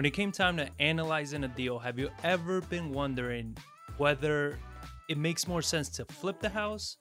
When 0.00 0.06
it 0.06 0.14
came 0.14 0.32
time 0.32 0.56
to 0.56 0.66
analyzing 0.78 1.44
a 1.44 1.48
deal, 1.48 1.78
have 1.78 1.98
you 1.98 2.08
ever 2.24 2.62
been 2.62 2.90
wondering 2.90 3.54
whether 3.98 4.58
it 5.10 5.18
makes 5.18 5.46
more 5.46 5.60
sense 5.60 5.90
to 5.90 6.06
flip 6.06 6.40
the 6.40 6.48
house 6.48 6.96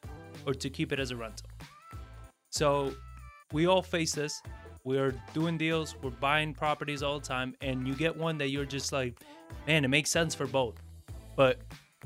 or 0.46 0.54
to 0.56 0.70
keep 0.70 0.92
it 0.92 1.00
as 1.00 1.12
a 1.12 1.16
rental? 1.16 1.48
So, 2.50 2.94
we 3.54 3.68
all 3.68 3.82
face 3.82 4.12
this. 4.12 4.44
We're 4.84 5.14
doing 5.34 5.58
deals, 5.58 5.96
we're 6.04 6.10
buying 6.10 6.54
properties 6.54 7.02
all 7.02 7.22
the 7.22 7.26
time, 7.26 7.56
and 7.62 7.88
you 7.88 7.96
get 7.96 8.18
one 8.18 8.38
that 8.40 8.50
you're 8.50 8.66
just 8.66 8.92
like, 8.92 9.18
man, 9.66 9.86
it 9.86 9.88
makes 9.88 10.12
sense 10.12 10.36
for 10.36 10.46
both. 10.46 10.76
But 11.38 11.62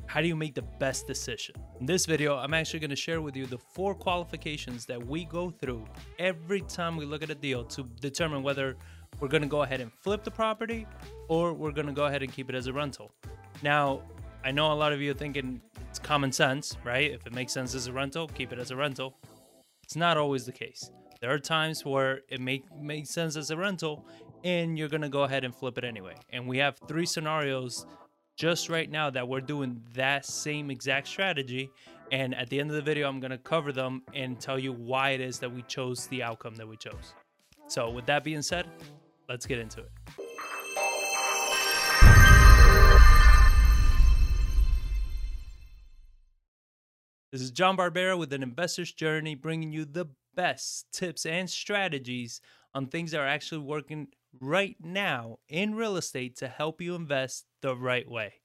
how 0.06 0.22
do 0.22 0.28
you 0.28 0.36
make 0.36 0.54
the 0.54 0.62
best 0.62 1.08
decision? 1.08 1.56
In 1.80 1.88
this 1.88 2.06
video, 2.06 2.36
I'm 2.36 2.54
actually 2.54 2.82
going 2.82 2.92
to 2.92 2.96
share 2.96 3.20
with 3.20 3.36
you 3.36 3.48
the 3.48 3.58
four 3.58 3.96
qualifications 3.96 4.86
that 4.86 5.04
we 5.04 5.26
go 5.26 5.50
through 5.50 5.86
every 6.20 6.62
time 6.62 6.98
we 6.98 7.06
look 7.06 7.24
at 7.24 7.32
a 7.32 7.36
deal 7.36 7.64
to 7.64 7.82
determine 8.00 8.44
whether 8.44 8.78
we're 9.20 9.28
going 9.28 9.44
to 9.44 9.50
go 9.50 9.64
ahead 9.64 9.82
and 9.82 9.92
flip 9.92 10.24
the 10.24 10.32
property 10.32 10.86
or 11.28 11.54
we're 11.54 11.72
going 11.72 11.88
to 11.88 11.94
go 11.94 12.06
ahead 12.06 12.24
and 12.24 12.32
keep 12.32 12.50
it 12.50 12.56
as 12.56 12.68
a 12.68 12.74
rental. 12.74 13.12
Now, 13.62 14.02
I 14.44 14.52
know 14.52 14.72
a 14.72 14.74
lot 14.74 14.92
of 14.92 15.02
you 15.02 15.12
are 15.12 15.16
thinking 15.16 15.62
it's 15.90 16.00
common 16.00 16.32
sense, 16.32 16.78
right? 16.84 17.12
If 17.12 17.26
it 17.26 17.34
makes 17.34 17.54
sense 17.54 17.76
as 17.76 17.88
a 17.88 17.94
rental, 17.94 18.28
keep 18.28 18.52
it 18.52 18.60
as 18.60 18.72
a 18.72 18.76
rental. 18.76 19.16
It's 19.84 19.96
not 19.96 20.18
always 20.18 20.46
the 20.46 20.52
case. 20.52 20.92
There 21.22 21.32
are 21.32 21.40
times 21.40 21.86
where 21.86 22.22
it 22.28 22.42
make 22.42 22.66
makes 22.76 23.10
sense 23.10 23.38
as 23.38 23.52
a 23.52 23.56
rental 23.56 24.06
and 24.44 24.78
you're 24.78 24.90
going 24.90 25.02
to 25.02 25.10
go 25.10 25.24
ahead 25.24 25.46
and 25.46 25.56
flip 25.56 25.78
it 25.78 25.84
anyway. 25.86 26.16
And 26.32 26.48
we 26.48 26.58
have 26.58 26.78
three 26.88 27.06
scenarios 27.06 27.86
just 28.36 28.70
right 28.70 28.90
now 28.90 29.10
that 29.10 29.28
we're 29.28 29.42
doing 29.42 29.82
that 29.94 30.26
same 30.26 30.70
exact 30.70 31.08
strategy. 31.08 31.70
And 32.12 32.36
at 32.36 32.50
the 32.50 32.60
end 32.60 32.70
of 32.70 32.76
the 32.76 32.82
video, 32.82 33.08
I'm 33.08 33.20
going 33.20 33.32
to 33.32 33.38
cover 33.38 33.72
them 33.72 34.04
and 34.14 34.40
tell 34.40 34.60
you 34.60 34.74
why 34.74 35.12
it 35.12 35.22
is 35.22 35.40
that 35.40 35.52
we 35.52 35.62
chose 35.64 36.08
the 36.08 36.24
outcome 36.24 36.56
that 36.56 36.68
we 36.68 36.76
chose. 36.76 37.14
So, 37.68 37.90
with 37.90 38.06
that 38.08 38.24
being 38.24 38.42
said, 38.42 38.68
let's 39.34 39.48
get 39.48 39.58
into 39.58 39.80
it. 39.80 39.90
This 47.32 47.42
is 47.42 47.50
John 47.50 47.76
Barbera 47.76 48.16
with 48.16 48.32
an 48.32 48.44
investor's 48.44 48.92
journey, 48.92 49.34
bringing 49.34 49.72
you 49.72 49.86
the 49.86 50.06
best 50.36 50.86
tips 50.94 51.26
and 51.26 51.50
strategies 51.50 52.42
on 52.76 52.86
things 52.86 53.10
that 53.10 53.22
are 53.22 53.28
actually 53.28 53.62
working 53.62 54.10
right 54.40 54.76
now 54.80 55.40
in 55.50 55.74
real 55.74 55.98
estate 55.98 56.36
to 56.38 56.48
help 56.48 56.80
you 56.80 56.94
invest 56.94 57.46
the 57.64 57.76
right 57.76 58.08
way. 58.08 58.36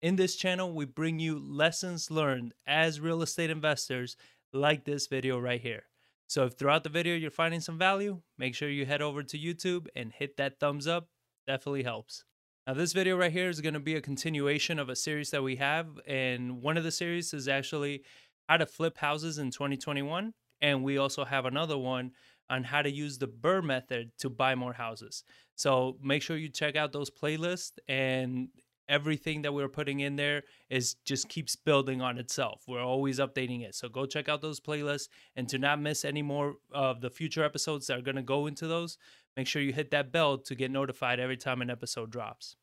In 0.00 0.16
this 0.16 0.36
channel, 0.36 0.72
we 0.72 0.86
bring 0.86 1.18
you 1.18 1.38
lessons 1.38 2.10
learned 2.10 2.54
as 2.66 3.00
real 3.00 3.20
estate 3.20 3.50
investors, 3.50 4.16
like 4.54 4.86
this 4.86 5.08
video 5.08 5.38
right 5.38 5.60
here. 5.60 5.84
So, 6.32 6.46
if 6.46 6.54
throughout 6.54 6.82
the 6.82 6.88
video 6.88 7.14
you're 7.14 7.30
finding 7.30 7.60
some 7.60 7.76
value, 7.76 8.22
make 8.38 8.54
sure 8.54 8.70
you 8.70 8.86
head 8.86 9.02
over 9.02 9.22
to 9.22 9.38
YouTube 9.38 9.88
and 9.94 10.10
hit 10.10 10.38
that 10.38 10.58
thumbs 10.58 10.86
up. 10.86 11.08
Definitely 11.46 11.82
helps. 11.82 12.24
Now, 12.66 12.72
this 12.72 12.94
video 12.94 13.18
right 13.18 13.30
here 13.30 13.50
is 13.50 13.60
going 13.60 13.74
to 13.74 13.80
be 13.80 13.96
a 13.96 14.00
continuation 14.00 14.78
of 14.78 14.88
a 14.88 14.96
series 14.96 15.28
that 15.32 15.42
we 15.42 15.56
have. 15.56 15.88
And 16.06 16.62
one 16.62 16.78
of 16.78 16.84
the 16.84 16.90
series 16.90 17.34
is 17.34 17.48
actually 17.48 18.04
how 18.48 18.56
to 18.56 18.64
flip 18.64 18.96
houses 18.96 19.36
in 19.36 19.50
2021. 19.50 20.32
And 20.62 20.82
we 20.82 20.96
also 20.96 21.26
have 21.26 21.44
another 21.44 21.76
one 21.76 22.12
on 22.48 22.64
how 22.64 22.80
to 22.80 22.90
use 22.90 23.18
the 23.18 23.28
BRRRR 23.28 23.62
method 23.62 24.12
to 24.20 24.30
buy 24.30 24.54
more 24.54 24.72
houses. 24.72 25.24
So 25.54 25.98
make 26.02 26.22
sure 26.22 26.38
you 26.38 26.48
check 26.48 26.76
out 26.76 26.92
those 26.92 27.10
playlists 27.10 27.72
and 27.88 28.48
everything 28.92 29.40
that 29.42 29.54
we're 29.54 29.70
putting 29.70 30.00
in 30.00 30.16
there 30.16 30.42
is 30.68 30.96
just 31.06 31.28
keeps 31.30 31.56
building 31.56 32.02
on 32.02 32.18
itself. 32.18 32.62
We're 32.68 32.84
always 32.84 33.18
updating 33.18 33.62
it. 33.62 33.74
So 33.74 33.88
go 33.88 34.04
check 34.04 34.28
out 34.28 34.42
those 34.42 34.60
playlists 34.60 35.08
and 35.34 35.48
to 35.48 35.58
not 35.58 35.80
miss 35.80 36.04
any 36.04 36.20
more 36.20 36.56
of 36.72 37.00
the 37.00 37.08
future 37.08 37.42
episodes 37.42 37.86
that 37.86 37.98
are 37.98 38.02
going 38.02 38.16
to 38.16 38.22
go 38.22 38.46
into 38.46 38.66
those, 38.66 38.98
make 39.34 39.46
sure 39.46 39.62
you 39.62 39.72
hit 39.72 39.90
that 39.92 40.12
bell 40.12 40.36
to 40.36 40.54
get 40.54 40.70
notified 40.70 41.18
every 41.18 41.38
time 41.38 41.62
an 41.62 41.70
episode 41.70 42.10
drops. 42.10 42.56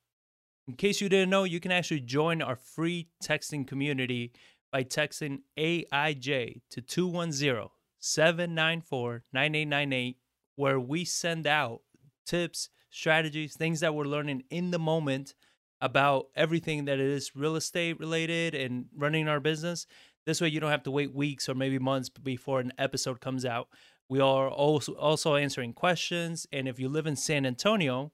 In 0.68 0.76
case 0.76 1.02
you 1.02 1.10
didn't 1.10 1.32
know, 1.32 1.46
you 1.46 1.60
can 1.60 1.72
actually 1.72 2.02
join 2.02 2.44
our 2.44 2.56
free 2.56 3.10
texting 3.24 3.68
community 3.68 4.32
by 4.72 4.84
texting 4.84 5.40
AIJ 5.58 6.62
to 6.70 6.82
210 6.82 7.70
794 8.00 9.24
9898, 9.34 10.18
where 10.56 10.80
we 10.80 11.06
send 11.06 11.48
out 11.48 11.82
tips, 12.24 12.70
strategies, 12.92 13.56
things 13.56 13.80
that 13.80 13.96
we're 13.96 14.04
learning 14.04 14.44
in 14.52 14.70
the 14.70 14.78
moment 14.78 15.34
about 15.82 16.28
everything 16.36 16.86
that 16.86 17.00
is 17.00 17.36
real 17.36 17.56
estate 17.56 18.00
related 18.00 18.54
and 18.54 18.86
running 18.96 19.28
our 19.28 19.40
business. 19.40 19.86
This 20.26 20.42
way, 20.42 20.50
you 20.50 20.60
don't 20.60 20.72
have 20.72 20.84
to 20.84 20.92
wait 20.92 21.14
weeks 21.14 21.48
or 21.48 21.56
maybe 21.56 21.80
months 21.80 22.10
before 22.10 22.60
an 22.60 22.74
episode 22.78 23.22
comes 23.22 23.46
out. 23.46 23.70
We 24.10 24.20
are 24.20 24.50
also 24.50 24.94
also 24.94 25.36
answering 25.36 25.74
questions, 25.74 26.48
and 26.52 26.68
if 26.68 26.80
you 26.80 26.90
live 26.90 27.08
in 27.08 27.16
San 27.16 27.46
Antonio, 27.46 28.12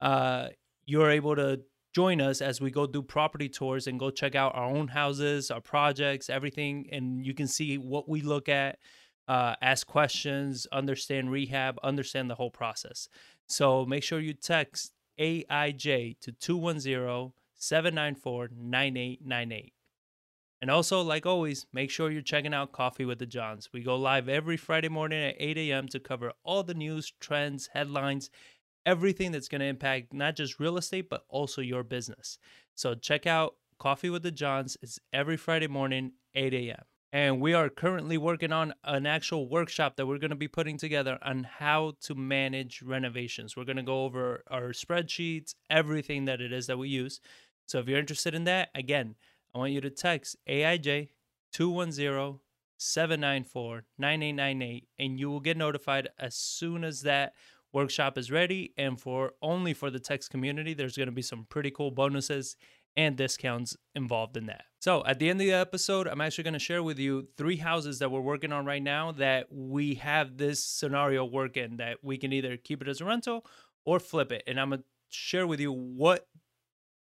uh, 0.00 0.48
you're 0.84 1.10
able 1.10 1.36
to 1.36 1.60
join 1.94 2.20
us 2.20 2.40
as 2.40 2.60
we 2.60 2.70
go 2.70 2.86
do 2.86 3.02
property 3.02 3.48
tours 3.48 3.86
and 3.86 3.98
go 3.98 4.10
check 4.10 4.34
out 4.34 4.54
our 4.54 4.70
own 4.70 4.88
houses, 4.88 5.50
our 5.50 5.60
projects, 5.60 6.28
everything, 6.28 6.86
and 6.92 7.24
you 7.24 7.34
can 7.34 7.46
see 7.46 7.78
what 7.78 8.08
we 8.08 8.20
look 8.20 8.48
at 8.48 8.78
uh, 9.28 9.54
ask 9.60 9.86
questions, 9.86 10.66
understand 10.72 11.30
rehab, 11.30 11.78
understand 11.82 12.30
the 12.30 12.34
whole 12.34 12.50
process. 12.50 13.08
So 13.46 13.84
make 13.84 14.02
sure 14.02 14.20
you 14.20 14.32
text 14.32 14.92
AIJ 15.18 16.20
to 16.20 16.32
210 16.32 17.32
794 17.54 18.50
9898. 18.56 19.72
And 20.60 20.70
also, 20.70 21.02
like 21.02 21.24
always, 21.24 21.66
make 21.72 21.90
sure 21.90 22.10
you're 22.10 22.22
checking 22.22 22.54
out 22.54 22.72
Coffee 22.72 23.04
with 23.04 23.18
the 23.18 23.26
Johns. 23.26 23.68
We 23.72 23.82
go 23.82 23.96
live 23.96 24.28
every 24.28 24.56
Friday 24.56 24.88
morning 24.88 25.22
at 25.22 25.36
8 25.38 25.56
a.m. 25.58 25.88
to 25.88 26.00
cover 26.00 26.32
all 26.42 26.64
the 26.64 26.74
news, 26.74 27.12
trends, 27.20 27.70
headlines, 27.74 28.30
everything 28.84 29.30
that's 29.30 29.48
going 29.48 29.60
to 29.60 29.66
impact 29.66 30.12
not 30.12 30.34
just 30.34 30.58
real 30.58 30.76
estate, 30.76 31.08
but 31.08 31.24
also 31.28 31.60
your 31.60 31.84
business. 31.84 32.38
So 32.74 32.94
check 32.94 33.26
out 33.26 33.54
Coffee 33.78 34.10
with 34.10 34.24
the 34.24 34.32
Johns. 34.32 34.76
It's 34.82 34.98
every 35.12 35.36
Friday 35.36 35.68
morning, 35.68 36.12
8 36.34 36.54
a.m 36.54 36.84
and 37.12 37.40
we 37.40 37.54
are 37.54 37.70
currently 37.70 38.18
working 38.18 38.52
on 38.52 38.74
an 38.84 39.06
actual 39.06 39.48
workshop 39.48 39.96
that 39.96 40.06
we're 40.06 40.18
going 40.18 40.30
to 40.30 40.36
be 40.36 40.48
putting 40.48 40.76
together 40.76 41.18
on 41.22 41.44
how 41.44 41.94
to 42.02 42.14
manage 42.14 42.82
renovations. 42.82 43.56
We're 43.56 43.64
going 43.64 43.76
to 43.76 43.82
go 43.82 44.04
over 44.04 44.42
our 44.50 44.70
spreadsheets, 44.70 45.54
everything 45.70 46.26
that 46.26 46.40
it 46.40 46.52
is 46.52 46.66
that 46.66 46.78
we 46.78 46.88
use. 46.88 47.20
So 47.66 47.78
if 47.78 47.88
you're 47.88 47.98
interested 47.98 48.34
in 48.34 48.44
that, 48.44 48.68
again, 48.74 49.14
I 49.54 49.58
want 49.58 49.72
you 49.72 49.80
to 49.80 49.90
text 49.90 50.36
AIJ 50.48 51.08
210 51.52 52.40
794 52.76 53.84
9898 53.98 54.88
and 54.98 55.18
you 55.18 55.30
will 55.30 55.40
get 55.40 55.56
notified 55.56 56.08
as 56.18 56.34
soon 56.34 56.84
as 56.84 57.02
that 57.02 57.32
workshop 57.72 58.16
is 58.16 58.30
ready 58.30 58.72
and 58.76 59.00
for 59.00 59.32
only 59.42 59.74
for 59.74 59.90
the 59.90 59.98
text 59.98 60.30
community 60.30 60.74
there's 60.74 60.96
going 60.96 61.08
to 61.08 61.12
be 61.12 61.22
some 61.22 61.44
pretty 61.48 61.70
cool 61.72 61.90
bonuses 61.90 62.56
and 62.98 63.16
discounts 63.16 63.76
involved 63.94 64.36
in 64.36 64.46
that. 64.46 64.64
So, 64.80 65.04
at 65.06 65.20
the 65.20 65.30
end 65.30 65.40
of 65.40 65.46
the 65.46 65.52
episode, 65.52 66.08
I'm 66.08 66.20
actually 66.20 66.44
going 66.44 66.54
to 66.54 66.58
share 66.58 66.82
with 66.82 66.98
you 66.98 67.28
three 67.36 67.56
houses 67.56 68.00
that 68.00 68.10
we're 68.10 68.20
working 68.20 68.52
on 68.52 68.66
right 68.66 68.82
now 68.82 69.12
that 69.12 69.46
we 69.50 69.94
have 69.94 70.36
this 70.36 70.64
scenario 70.64 71.24
working 71.24 71.76
that 71.76 71.98
we 72.02 72.18
can 72.18 72.32
either 72.32 72.56
keep 72.56 72.82
it 72.82 72.88
as 72.88 73.00
a 73.00 73.04
rental 73.04 73.46
or 73.86 74.00
flip 74.00 74.32
it. 74.32 74.42
And 74.48 74.60
I'm 74.60 74.70
going 74.70 74.80
to 74.80 74.84
share 75.10 75.46
with 75.46 75.60
you 75.60 75.72
what 75.72 76.26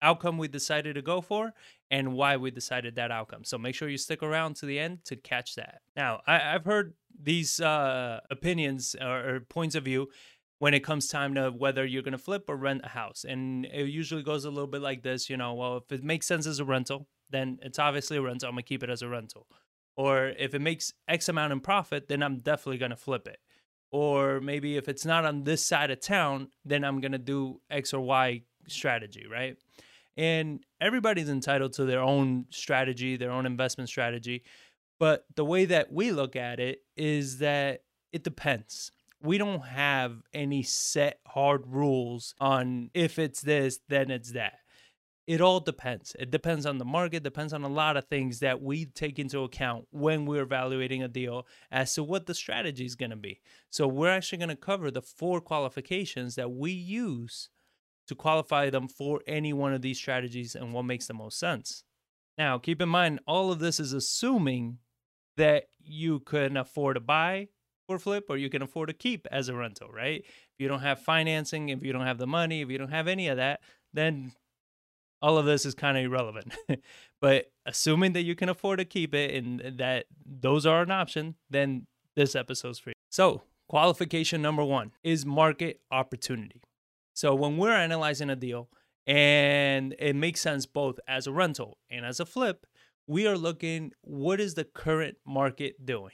outcome 0.01 0.39
we 0.39 0.47
decided 0.49 0.95
to 0.95 1.03
go 1.03 1.21
for 1.21 1.53
and 1.91 2.13
why 2.13 2.37
we 2.37 2.53
decided 2.53 2.95
that 2.95 3.11
outcome. 3.11 3.45
So 3.45 3.59
make 3.59 3.75
sure 3.75 3.89
you 3.89 3.99
stick 3.99 4.23
around 4.23 4.57
to 4.57 4.67
the 4.67 4.79
end 4.79 5.05
to 5.07 5.17
catch 5.17 5.57
that. 5.57 5.81
Now, 5.97 6.21
I, 6.29 6.39
have 6.39 6.65
heard 6.65 6.95
these 7.21 7.61
uh, 7.61 8.21
opinions 8.31 8.95
or, 9.01 9.35
or 9.35 9.41
points 9.41 9.75
of 9.75 9.85
view 9.85 10.09
when 10.63 10.75
it 10.75 10.85
comes 10.85 11.09
time 11.09 11.35
to 11.35 11.51
whether 11.51 11.85
you're 11.85 12.05
going 12.05 12.13
to 12.13 12.19
flip 12.19 12.45
or 12.47 12.55
rent 12.55 12.83
a 12.85 12.89
house. 12.89 13.25
And 13.29 13.67
it 13.67 13.89
usually 13.89 14.23
goes 14.23 14.45
a 14.45 14.49
little 14.49 14.69
bit 14.69 14.81
like 14.81 15.03
this, 15.03 15.29
you 15.29 15.37
know, 15.37 15.55
well, 15.55 15.79
if 15.79 15.91
it 15.91 16.05
makes 16.05 16.25
sense 16.25 16.47
as 16.47 16.61
a 16.61 16.65
rental, 16.65 17.09
then 17.31 17.59
it's 17.63 17.81
obviously 17.81 18.17
a 18.17 18.23
rental. 18.23 18.49
I'm 18.49 18.55
going 18.55 18.63
to 18.63 18.69
keep 18.69 18.85
it 18.85 18.89
as 18.89 19.03
a 19.03 19.09
rental. 19.09 19.49
Or 19.97 20.29
if 20.39 20.55
it 20.55 20.61
makes 20.61 20.93
X 21.09 21.29
amount 21.29 21.53
in 21.53 21.59
profit, 21.59 22.07
then 22.07 22.23
I'm 22.23 22.39
definitely 22.39 22.79
going 22.79 22.93
to 22.93 22.97
flip 22.97 23.27
it. 23.27 23.39
Or 23.91 24.41
maybe 24.41 24.77
if 24.77 24.89
it's 24.89 25.05
not 25.05 25.25
on 25.25 25.43
this 25.43 25.67
side 25.67 25.91
of 25.91 25.99
town, 25.99 26.47
then 26.65 26.85
I'm 26.85 27.01
going 27.01 27.11
to 27.11 27.19
do 27.19 27.61
X 27.69 27.93
or 27.93 28.01
Y 28.01 28.43
strategy, 28.69 29.27
right? 29.29 29.57
And 30.17 30.61
everybody's 30.81 31.29
entitled 31.29 31.73
to 31.73 31.87
their 31.87 32.03
own 32.03 32.47
strategy, 32.51 33.17
their 33.17 33.33
own 33.33 33.47
investment 33.47 33.91
strategy. 33.91 34.45
But 35.01 35.25
the 35.35 35.45
way 35.45 35.65
that 35.65 35.93
we 35.93 36.13
look 36.13 36.37
at 36.37 36.61
it 36.61 36.83
is 36.97 37.39
that 37.39 37.81
it 38.13 38.23
depends 38.23 38.93
we 39.23 39.39
don't 39.39 39.61
have 39.61 40.23
any 40.33 40.63
set 40.63 41.21
hard 41.27 41.63
rules 41.67 42.35
on 42.41 42.91
if 42.95 43.19
it's 43.19 43.41
this, 43.41 43.79
then 43.89 44.11
it's 44.11 44.33
that. 44.33 44.55
It 45.27 45.41
all 45.41 45.61
depends. 45.61 46.17
It 46.19 46.33
depends 46.33 46.67
on 46.67 46.79
the 46.79 46.85
market, 46.85 47.23
depends 47.23 47.53
on 47.53 47.63
a 47.63 47.69
lot 47.69 47.97
of 47.97 48.07
things 48.07 48.41
that 48.41 48.61
we 48.61 48.87
take 48.87 49.21
into 49.21 49.45
account 49.45 49.87
when 49.91 50.27
we're 50.27 50.43
evaluating 50.43 51.03
a 51.03 51.09
deal 51.09 51.47
as 51.71 51.95
to 51.95 52.03
what 52.03 52.27
the 52.27 52.35
strategy 52.35 52.85
is 52.85 52.97
going 52.97 53.11
to 53.11 53.17
be. 53.17 53.41
So, 53.71 53.87
we're 53.87 54.11
actually 54.11 54.39
going 54.39 54.49
to 54.49 54.57
cover 54.57 54.91
the 54.91 55.01
four 55.01 55.41
qualifications 55.41 56.35
that 56.35 56.51
we 56.51 56.73
use 56.73 57.51
to 58.09 58.17
qualify 58.17 58.69
them 58.71 58.89
for 58.89 59.21
any 59.29 59.53
one 59.53 59.73
of 59.73 59.83
these 59.83 59.97
strategies 59.97 60.57
and 60.57 60.73
what 60.73 60.85
makes 60.85 61.07
the 61.07 61.15
most 61.15 61.39
sense. 61.39 61.85
Now, 62.37 62.59
keep 62.59 62.83
in 62.83 62.89
mind, 62.89 63.21
all 63.27 63.53
of 63.53 63.61
this 63.61 63.79
is 63.79 63.93
assuming 63.93 64.79
that 65.37 65.65
you 65.79 66.21
can 66.21 66.57
afford 66.57 66.97
to 66.97 67.01
buy 67.01 67.49
flip 67.99 68.27
or 68.29 68.37
you 68.37 68.49
can 68.49 68.63
afford 68.63 68.89
to 68.89 68.95
keep 68.95 69.27
as 69.31 69.49
a 69.49 69.55
rental, 69.55 69.89
right? 69.89 70.23
If 70.25 70.59
you 70.59 70.69
don't 70.69 70.81
have 70.81 71.01
financing, 71.01 71.69
if 71.69 71.83
you 71.83 71.93
don't 71.93 72.07
have 72.07 72.19
the 72.19 72.27
money, 72.27 72.61
if 72.61 72.71
you 72.71 72.79
don't 72.79 72.91
have 72.91 73.09
any 73.09 73.29
of 73.29 73.37
that, 73.37 73.61
then 73.93 74.33
all 75.21 75.39
of 75.39 75.47
this 75.47 75.65
is 75.65 75.75
kind 75.75 75.97
of 75.97 76.05
irrelevant. 76.05 76.55
but 77.21 77.51
assuming 77.65 78.13
that 78.13 78.23
you 78.23 78.35
can 78.35 78.49
afford 78.49 78.79
to 78.81 78.85
keep 78.85 79.15
it 79.15 79.35
and 79.35 79.79
that 79.79 80.07
those 80.27 80.67
are 80.67 80.83
an 80.83 80.91
option, 80.91 81.37
then 81.49 81.87
this 82.17 82.35
episode's 82.35 82.79
for 82.79 82.91
you. 82.91 82.95
So, 83.11 83.43
qualification 83.69 84.43
number 84.43 84.65
one 84.65 84.93
is 85.03 85.25
market 85.25 85.81
opportunity. 85.91 86.63
So, 87.15 87.35
when 87.35 87.57
we're 87.57 87.73
analyzing 87.73 88.31
a 88.31 88.37
deal 88.37 88.69
and 89.07 89.95
it 89.99 90.17
makes 90.17 90.41
sense 90.41 90.67
both 90.67 90.99
as 91.07 91.27
a 91.27 91.33
rental 91.33 91.79
and 91.91 92.05
as 92.05 92.21
a 92.21 92.27
flip, 92.27 92.67
we 93.07 93.27
are 93.27 93.37
looking 93.37 93.93
what 94.03 94.41
is 94.41 94.55
the 94.55 94.65
current 94.65 95.17
market 95.27 95.85
doing? 95.85 96.13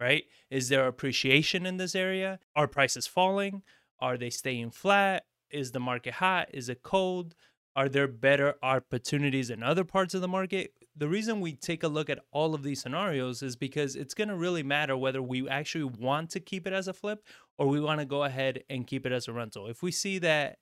Right? 0.00 0.24
Is 0.50 0.70
there 0.70 0.86
appreciation 0.86 1.66
in 1.66 1.76
this 1.76 1.94
area? 1.94 2.38
Are 2.56 2.66
prices 2.66 3.06
falling? 3.06 3.62
Are 4.00 4.16
they 4.16 4.30
staying 4.30 4.70
flat? 4.70 5.26
Is 5.50 5.72
the 5.72 5.80
market 5.80 6.14
hot? 6.14 6.48
Is 6.54 6.68
it 6.70 6.82
cold? 6.82 7.34
Are 7.76 7.88
there 7.88 8.08
better 8.08 8.54
opportunities 8.62 9.50
in 9.50 9.62
other 9.62 9.84
parts 9.84 10.14
of 10.14 10.22
the 10.22 10.28
market? 10.28 10.72
The 10.96 11.08
reason 11.08 11.40
we 11.40 11.52
take 11.52 11.82
a 11.82 11.88
look 11.88 12.10
at 12.10 12.18
all 12.32 12.54
of 12.54 12.62
these 12.62 12.80
scenarios 12.80 13.42
is 13.42 13.56
because 13.56 13.94
it's 13.94 14.14
going 14.14 14.28
to 14.28 14.36
really 14.36 14.62
matter 14.62 14.96
whether 14.96 15.22
we 15.22 15.48
actually 15.48 15.84
want 15.84 16.30
to 16.30 16.40
keep 16.40 16.66
it 16.66 16.72
as 16.72 16.88
a 16.88 16.92
flip 16.92 17.24
or 17.58 17.68
we 17.68 17.80
want 17.80 18.00
to 18.00 18.06
go 18.06 18.24
ahead 18.24 18.64
and 18.68 18.86
keep 18.86 19.06
it 19.06 19.12
as 19.12 19.28
a 19.28 19.32
rental. 19.32 19.66
If 19.66 19.82
we 19.82 19.92
see 19.92 20.18
that 20.18 20.58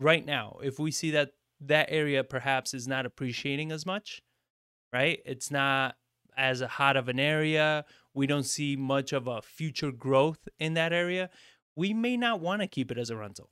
right 0.00 0.24
now, 0.24 0.58
if 0.62 0.78
we 0.78 0.90
see 0.90 1.10
that 1.10 1.32
that 1.60 1.88
area 1.90 2.24
perhaps 2.24 2.72
is 2.72 2.86
not 2.86 3.06
appreciating 3.06 3.72
as 3.72 3.84
much, 3.84 4.22
right? 4.92 5.20
It's 5.24 5.50
not 5.50 5.96
as 6.36 6.60
a 6.60 6.68
hot 6.68 6.96
of 6.96 7.08
an 7.08 7.18
area. 7.18 7.84
We 8.14 8.26
don't 8.26 8.44
see 8.44 8.76
much 8.76 9.12
of 9.12 9.26
a 9.26 9.42
future 9.42 9.92
growth 9.92 10.48
in 10.58 10.74
that 10.74 10.92
area. 10.92 11.30
We 11.74 11.92
may 11.92 12.16
not 12.16 12.40
want 12.40 12.62
to 12.62 12.68
keep 12.68 12.90
it 12.90 12.98
as 12.98 13.10
a 13.10 13.16
rental 13.16 13.50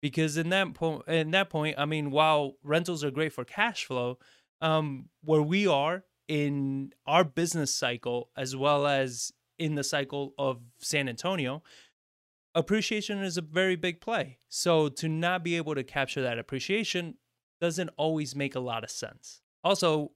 because 0.00 0.36
in 0.36 0.48
that 0.50 0.74
point 0.74 1.02
in 1.08 1.30
that 1.32 1.50
point 1.50 1.76
i 1.78 1.84
mean 1.84 2.10
while 2.10 2.54
rentals 2.62 3.04
are 3.04 3.10
great 3.10 3.32
for 3.32 3.44
cash 3.44 3.84
flow 3.84 4.18
um 4.60 5.08
where 5.22 5.42
we 5.42 5.66
are 5.66 6.04
in 6.26 6.92
our 7.06 7.24
business 7.24 7.74
cycle 7.74 8.30
as 8.36 8.54
well 8.54 8.86
as 8.86 9.32
in 9.58 9.74
the 9.74 9.84
cycle 9.84 10.34
of 10.38 10.60
san 10.78 11.08
antonio 11.08 11.62
appreciation 12.54 13.22
is 13.22 13.36
a 13.36 13.42
very 13.42 13.76
big 13.76 14.00
play 14.00 14.38
so 14.48 14.88
to 14.88 15.08
not 15.08 15.42
be 15.42 15.56
able 15.56 15.74
to 15.74 15.84
capture 15.84 16.22
that 16.22 16.38
appreciation 16.38 17.14
doesn't 17.60 17.90
always 17.96 18.36
make 18.36 18.54
a 18.54 18.60
lot 18.60 18.84
of 18.84 18.90
sense 18.90 19.40
also 19.64 20.10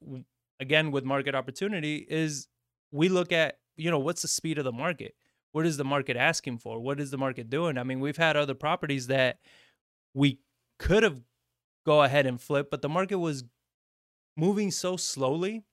again 0.61 0.91
with 0.91 1.05
market 1.05 1.35
opportunity 1.35 2.07
is 2.09 2.49
we 2.91 3.09
look 3.09 3.33
at 3.33 3.59
you 3.77 3.91
know 3.91 3.99
what's 3.99 4.23
the 4.23 4.29
speed 4.29 4.59
of 4.59 4.65
the 4.65 4.73
market? 4.73 5.15
What 5.53 5.67
is 5.67 5.77
the 5.77 5.85
market 5.85 6.17
asking 6.17 6.59
for? 6.59 6.81
What 6.81 7.01
is 7.01 7.11
the 7.11 7.19
market 7.19 7.51
doing? 7.51 7.79
I 7.79 7.83
mean 7.83 8.01
we've 8.01 8.17
had 8.17 8.37
other 8.37 8.55
properties 8.55 9.07
that 9.09 9.39
we 10.15 10.41
could 10.79 11.03
have 11.03 11.21
go 11.85 12.03
ahead 12.03 12.27
and 12.27 12.41
flip, 12.41 12.71
but 12.71 12.83
the 12.83 12.89
market 12.89 13.19
was 13.19 13.45
moving 14.37 14.71
so 14.71 14.97
slowly 14.97 15.65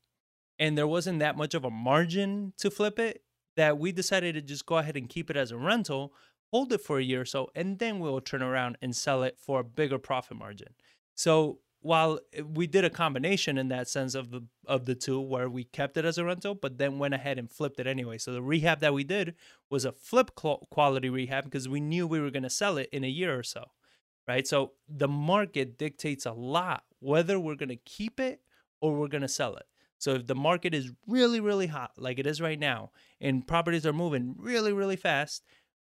and 0.57 0.77
there 0.77 0.87
wasn't 0.87 1.19
that 1.19 1.37
much 1.37 1.53
of 1.53 1.63
a 1.63 1.71
margin 1.71 2.53
to 2.57 2.69
flip 2.69 2.99
it 2.99 3.23
that 3.55 3.77
we 3.77 3.91
decided 3.91 4.35
to 4.35 4.41
just 4.41 4.65
go 4.65 4.77
ahead 4.77 4.97
and 4.97 5.09
keep 5.09 5.29
it 5.29 5.37
as 5.37 5.51
a 5.51 5.57
rental, 5.57 6.13
hold 6.51 6.71
it 6.73 6.81
for 6.81 6.99
a 6.99 7.03
year 7.03 7.21
or 7.21 7.25
so, 7.25 7.49
and 7.55 7.79
then 7.79 7.99
we'll 7.99 8.21
turn 8.21 8.41
around 8.41 8.77
and 8.81 8.95
sell 8.95 9.23
it 9.23 9.37
for 9.39 9.61
a 9.61 9.63
bigger 9.63 9.97
profit 9.97 10.37
margin. 10.37 10.69
So 11.15 11.59
while 11.81 12.19
eh, 12.33 12.41
we 12.41 12.67
did 12.67 12.85
a 12.85 12.89
combination 12.89 13.57
in 13.57 13.69
that 13.69 13.87
sense 13.87 14.15
of 14.15 14.31
the 14.31 14.41
of 14.65 14.85
the 14.85 14.95
two 14.95 15.19
where 15.19 15.49
we 15.49 15.63
kept 15.63 15.97
it 15.97 16.05
as 16.05 16.17
a 16.17 16.25
rental 16.25 16.55
but 16.55 16.77
then 16.77 16.99
went 16.99 17.13
ahead 17.13 17.39
and 17.39 17.49
flipped 17.49 17.79
it 17.79 17.87
anyway 17.87 18.17
so 18.17 18.31
the 18.31 18.41
rehab 18.41 18.79
that 18.79 18.93
we 18.93 19.03
did 19.03 19.35
was 19.69 19.85
a 19.85 19.91
flip 19.91 20.31
quality 20.35 21.09
rehab 21.09 21.45
because 21.45 21.67
we 21.69 21.79
knew 21.79 22.05
we 22.05 22.19
were 22.19 22.31
going 22.31 22.43
to 22.43 22.49
sell 22.49 22.77
it 22.77 22.89
in 22.91 23.03
a 23.03 23.07
year 23.07 23.37
or 23.37 23.43
so 23.43 23.65
right? 24.29 24.47
So 24.47 24.73
the 24.87 25.07
market 25.07 25.79
dictates 25.79 26.27
a 26.27 26.31
lot 26.31 26.83
whether 26.99 27.39
we're 27.39 27.55
going 27.55 27.69
to 27.69 27.75
keep 27.77 28.19
it 28.19 28.41
or 28.79 28.95
we're 28.95 29.07
going 29.07 29.23
to 29.23 29.27
sell 29.27 29.55
it. 29.55 29.65
So 29.97 30.11
if 30.11 30.27
the 30.27 30.35
market 30.35 30.73
is 30.75 30.91
really, 31.07 31.39
really 31.39 31.65
hot, 31.65 31.93
like 31.97 32.19
it 32.19 32.27
is 32.27 32.39
right 32.39 32.59
now, 32.59 32.91
and 33.19 33.45
properties 33.45 33.87
are 33.87 33.91
moving 33.91 34.35
really, 34.37 34.71
really 34.71 34.95
fast, 34.95 35.43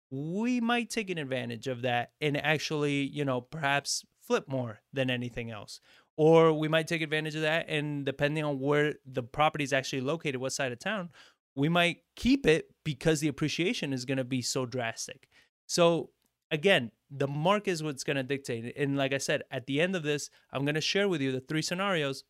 we 0.10 0.60
might 0.60 0.90
take 0.90 1.10
an 1.12 1.20
advantage 1.20 1.68
of 1.68 1.84
that 1.84 2.14
and 2.20 2.36
actually, 2.36 3.04
you 3.04 3.24
know, 3.24 3.42
perhaps 3.42 4.04
flip 4.22 4.48
more 4.48 4.80
than 4.94 5.10
anything 5.10 5.52
else. 5.52 5.80
Or 6.18 6.54
we 6.54 6.68
might 6.68 6.88
take 6.88 7.02
advantage 7.02 7.36
of 7.36 7.42
that 7.42 7.66
and 7.68 8.06
depending 8.06 8.44
on 8.44 8.60
where 8.60 8.96
the 9.06 9.24
property 9.24 9.64
is 9.64 9.74
actually 9.74 10.02
located, 10.02 10.38
what 10.38 10.54
side 10.54 10.72
of 10.72 10.80
town, 10.80 11.10
we 11.56 11.70
might 11.70 11.98
keep 12.16 12.46
it 12.46 12.70
because 12.84 13.20
the 13.20 13.28
appreciation 13.28 13.94
is 13.94 14.06
going 14.06 14.18
to 14.18 14.24
be 14.24 14.42
so 14.42 14.66
drastic. 14.66 15.28
So 15.68 16.12
again, 16.50 16.92
the 17.10 17.28
market 17.28 17.72
is 17.72 17.84
what's 17.84 18.04
going 18.04 18.18
to 18.18 18.24
dictate. 18.24 18.76
And 18.78 18.98
like 18.98 19.14
I 19.14 19.18
said, 19.18 19.44
at 19.52 19.66
the 19.66 19.82
end 19.82 19.96
of 19.96 20.04
this, 20.04 20.30
I'm 20.52 20.64
going 20.64 20.76
to 20.76 20.82
share 20.82 21.10
with 21.10 21.22
you 21.22 21.32
the 21.32 21.42
three 21.42 21.62
scenarios 21.62 22.24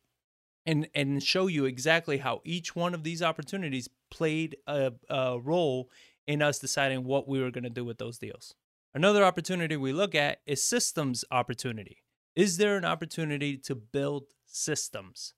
and 0.64 0.88
and 0.94 1.22
show 1.22 1.48
you 1.48 1.64
exactly 1.64 2.18
how 2.18 2.40
each 2.44 2.76
one 2.76 2.94
of 2.94 3.02
these 3.02 3.20
opportunities 3.20 3.88
played 4.10 4.56
a, 4.66 4.92
a 5.10 5.40
role 5.40 5.90
in 6.26 6.40
us 6.40 6.58
deciding 6.58 7.04
what 7.04 7.28
we 7.28 7.40
were 7.40 7.50
going 7.50 7.64
to 7.64 7.70
do 7.70 7.84
with 7.84 7.98
those 7.98 8.18
deals. 8.18 8.54
Another 8.94 9.24
opportunity 9.24 9.76
we 9.76 9.92
look 9.92 10.14
at 10.14 10.40
is 10.46 10.62
systems 10.62 11.24
opportunity. 11.30 11.98
Is 12.36 12.58
there 12.58 12.76
an 12.76 12.84
opportunity 12.84 13.56
to 13.58 13.74
build 13.74 14.24
systems? 14.46 15.32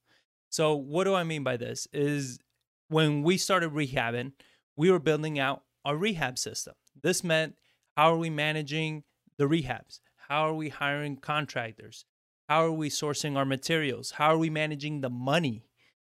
So 0.51 0.75
what 0.75 1.05
do 1.05 1.15
I 1.15 1.23
mean 1.23 1.45
by 1.45 1.56
this 1.56 1.87
is 1.93 2.41
when 2.89 3.23
we 3.23 3.37
started 3.37 3.71
rehabbing, 3.71 4.33
we 4.77 4.91
were 4.91 4.99
building 4.99 5.39
out 5.39 5.62
a 5.85 5.97
rehab 5.97 6.39
system. 6.39 6.75
This 7.01 7.23
meant 7.23 7.55
how 7.97 8.12
are 8.12 8.19
we 8.19 8.31
managing 8.31 9.05
the 9.39 9.45
rehabs? 9.45 10.01
How 10.29 10.49
are 10.49 10.55
we 10.55 10.71
hiring 10.71 11.17
contractors? 11.17 12.06
How 12.49 12.65
are 12.65 12.73
we 12.73 12.89
sourcing 12.89 13.37
our 13.37 13.45
materials? 13.45 14.12
How 14.12 14.31
are 14.31 14.39
we 14.39 14.51
managing 14.51 15.01
the 15.01 15.11
money? 15.11 15.65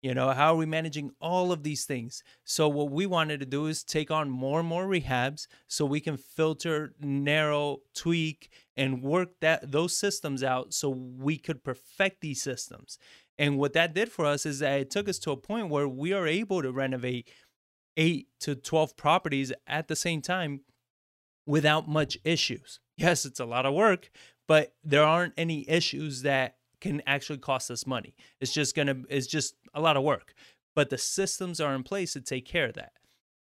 You 0.03 0.15
know, 0.15 0.31
how 0.31 0.55
are 0.55 0.57
we 0.57 0.65
managing 0.65 1.11
all 1.21 1.53
of 1.53 1.63
these 1.63 1.85
things? 1.85 2.23
So, 2.45 2.69
what 2.69 2.91
we 2.91 3.05
wanted 3.05 3.41
to 3.41 3.47
do 3.47 3.67
is 3.67 3.85
take 3.85 4.11
on 4.11 4.31
more 4.31 4.61
and 4.61 4.69
more 4.69 4.87
rehabs 4.87 5.47
so 5.69 5.85
we 5.85 6.01
can 6.01 6.17
filter, 6.17 6.95
narrow, 7.01 7.81
tweak, 7.95 8.51
and 8.77 9.03
work 9.03 9.29
that 9.41 9.71
those 9.71 9.95
systems 9.95 10.43
out 10.43 10.73
so 10.73 10.89
we 10.89 11.37
could 11.37 11.63
perfect 11.63 12.23
these 12.23 12.41
systems. 12.41 12.99
And 13.39 13.59
what 13.59 13.75
that 13.75 13.95
did 13.95 14.11
for 14.11 14.25
us 14.25 14.47
is 14.47 14.61
that 14.61 14.81
it 14.81 14.91
took 14.91 15.09
us 15.09 15.19
to 15.21 15.33
a 15.33 15.37
point 15.37 15.69
where 15.69 15.89
we 15.89 16.13
are 16.15 16.27
able 16.27 16.63
to 16.63 16.73
renovate 16.73 17.29
eight 17.97 18.29
to 18.41 18.55
12 18.55 18.97
properties 18.97 19.53
at 19.67 19.89
the 19.89 19.97
same 19.97 20.23
time 20.23 20.61
without 21.47 21.89
much 21.89 22.17
issues. 22.25 22.81
Yes, 22.97 23.25
it's 23.25 23.41
a 23.41 23.45
lot 23.45 23.67
of 23.67 23.75
work, 23.75 24.11
but 24.47 24.75
there 24.85 25.05
aren't 25.05 25.35
any 25.37 25.69
issues 25.69 26.23
that 26.23 26.57
can 26.81 27.03
actually 27.07 27.39
cost 27.39 27.71
us 27.71 27.87
money. 27.87 28.15
It's 28.41 28.53
just 28.53 28.75
to 28.75 29.05
it's 29.09 29.27
just 29.27 29.55
a 29.75 29.81
lot 29.81 29.97
of 29.97 30.03
work. 30.03 30.35
But 30.75 30.91
the 30.91 30.99
systems 30.99 31.61
are 31.61 31.75
in 31.75 31.83
place 31.83 32.13
to 32.15 32.21
take 32.21 32.47
care 32.47 32.67
of 32.67 32.75
that. 32.75 32.93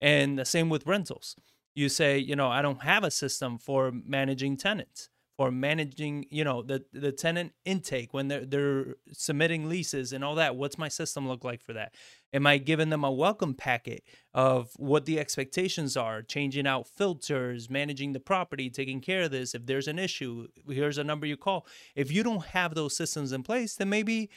And 0.01 0.37
the 0.37 0.45
same 0.45 0.69
with 0.69 0.85
rentals. 0.85 1.35
You 1.75 1.89
say, 1.89 2.17
you 2.17 2.35
know, 2.35 2.49
I 2.49 2.61
don't 2.61 2.83
have 2.83 3.03
a 3.03 3.11
system 3.11 3.57
for 3.57 3.91
managing 3.91 4.57
tenants 4.57 5.09
for 5.37 5.51
managing 5.51 6.25
you 6.29 6.43
know 6.43 6.61
the 6.61 6.83
the 6.93 7.11
tenant 7.11 7.53
intake 7.65 8.13
when 8.13 8.27
they're 8.27 8.45
they're 8.45 8.95
submitting 9.11 9.67
leases 9.67 10.13
and 10.13 10.23
all 10.23 10.35
that 10.35 10.55
what's 10.55 10.77
my 10.77 10.87
system 10.87 11.27
look 11.27 11.43
like 11.43 11.61
for 11.61 11.73
that 11.73 11.95
am 12.33 12.45
i 12.45 12.57
giving 12.57 12.89
them 12.89 13.03
a 13.03 13.11
welcome 13.11 13.53
packet 13.53 14.03
of 14.33 14.71
what 14.77 15.05
the 15.05 15.19
expectations 15.19 15.97
are 15.97 16.21
changing 16.21 16.67
out 16.67 16.87
filters 16.87 17.69
managing 17.69 18.13
the 18.13 18.19
property 18.19 18.69
taking 18.69 19.01
care 19.01 19.23
of 19.23 19.31
this 19.31 19.55
if 19.55 19.65
there's 19.65 19.87
an 19.87 19.97
issue 19.97 20.47
here's 20.69 20.99
a 20.99 21.03
number 21.03 21.25
you 21.25 21.37
call 21.37 21.65
if 21.95 22.11
you 22.11 22.21
don't 22.23 22.45
have 22.47 22.75
those 22.75 22.95
systems 22.95 23.31
in 23.31 23.41
place 23.41 23.75
then 23.75 23.89
maybe 23.89 24.29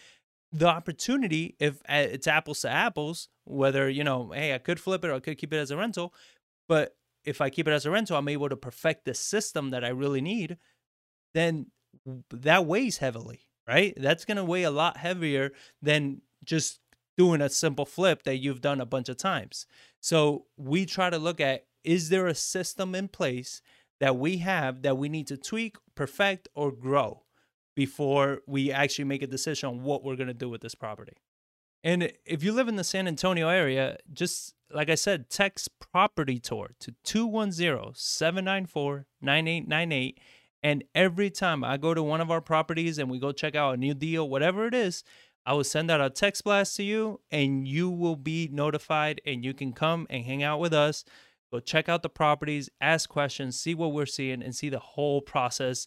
the 0.52 0.66
opportunity 0.66 1.56
if 1.58 1.80
uh, 1.88 2.06
it's 2.10 2.26
apples 2.26 2.60
to 2.60 2.70
apples 2.70 3.28
whether 3.44 3.88
you 3.90 4.04
know 4.04 4.30
hey 4.32 4.54
i 4.54 4.58
could 4.58 4.80
flip 4.80 5.04
it 5.04 5.08
or 5.08 5.14
i 5.14 5.20
could 5.20 5.38
keep 5.38 5.52
it 5.52 5.58
as 5.58 5.70
a 5.70 5.76
rental 5.76 6.14
but 6.68 6.96
if 7.24 7.40
i 7.40 7.50
keep 7.50 7.66
it 7.66 7.72
as 7.72 7.84
a 7.84 7.90
rental 7.90 8.16
i'm 8.16 8.28
able 8.28 8.48
to 8.48 8.56
perfect 8.56 9.04
the 9.04 9.14
system 9.14 9.70
that 9.70 9.84
i 9.84 9.88
really 9.88 10.20
need 10.20 10.56
then 11.34 11.66
that 12.30 12.66
weighs 12.66 12.98
heavily, 12.98 13.40
right? 13.66 13.94
That's 13.96 14.24
going 14.24 14.36
to 14.36 14.44
weigh 14.44 14.64
a 14.64 14.70
lot 14.70 14.96
heavier 14.98 15.52
than 15.82 16.22
just 16.44 16.80
doing 17.16 17.40
a 17.40 17.48
simple 17.48 17.86
flip 17.86 18.22
that 18.24 18.36
you've 18.36 18.60
done 18.60 18.80
a 18.80 18.86
bunch 18.86 19.08
of 19.08 19.16
times. 19.16 19.66
So 20.00 20.46
we 20.56 20.86
try 20.86 21.10
to 21.10 21.18
look 21.18 21.40
at 21.40 21.66
is 21.84 22.08
there 22.08 22.26
a 22.26 22.34
system 22.34 22.94
in 22.94 23.08
place 23.08 23.62
that 24.00 24.16
we 24.16 24.38
have 24.38 24.82
that 24.82 24.98
we 24.98 25.08
need 25.08 25.26
to 25.28 25.36
tweak, 25.36 25.76
perfect, 25.94 26.48
or 26.54 26.72
grow 26.72 27.22
before 27.76 28.40
we 28.46 28.72
actually 28.72 29.04
make 29.04 29.22
a 29.22 29.26
decision 29.28 29.68
on 29.68 29.82
what 29.84 30.02
we're 30.02 30.16
going 30.16 30.26
to 30.26 30.34
do 30.34 30.48
with 30.48 30.62
this 30.62 30.74
property? 30.74 31.12
And 31.84 32.10
if 32.24 32.42
you 32.42 32.52
live 32.52 32.66
in 32.66 32.74
the 32.74 32.82
San 32.82 33.06
Antonio 33.06 33.48
area, 33.48 33.98
just 34.12 34.54
like 34.72 34.90
I 34.90 34.96
said, 34.96 35.30
text 35.30 35.68
property 35.78 36.40
tour 36.40 36.70
to 36.80 36.94
210 37.04 37.92
794 37.94 39.06
9898 39.20 40.18
and 40.62 40.82
every 40.96 41.30
time 41.30 41.62
I 41.62 41.76
go 41.76 41.94
to 41.94 42.02
one 42.02 42.20
of 42.20 42.30
our 42.32 42.40
properties 42.40 42.98
and 42.98 43.08
we 43.08 43.20
go 43.20 43.30
check 43.30 43.54
out 43.54 43.74
a 43.74 43.76
new 43.76 43.94
deal, 43.94 44.28
whatever 44.28 44.66
it 44.66 44.74
is, 44.74 45.04
I 45.44 45.52
will 45.52 45.62
send 45.62 45.92
out 45.92 46.00
a 46.00 46.10
text 46.10 46.42
blast 46.42 46.74
to 46.76 46.82
you 46.82 47.20
and 47.30 47.68
you 47.68 47.88
will 47.88 48.16
be 48.16 48.48
notified 48.50 49.20
and 49.24 49.44
you 49.44 49.54
can 49.54 49.72
come 49.72 50.08
and 50.10 50.24
hang 50.24 50.42
out 50.42 50.58
with 50.58 50.72
us. 50.72 51.04
Go 51.52 51.60
check 51.60 51.88
out 51.88 52.02
the 52.02 52.08
properties, 52.08 52.68
ask 52.80 53.08
questions, 53.08 53.60
see 53.60 53.74
what 53.74 53.92
we're 53.92 54.06
seeing, 54.06 54.42
and 54.42 54.56
see 54.56 54.68
the 54.68 54.80
whole 54.80 55.20
process 55.20 55.86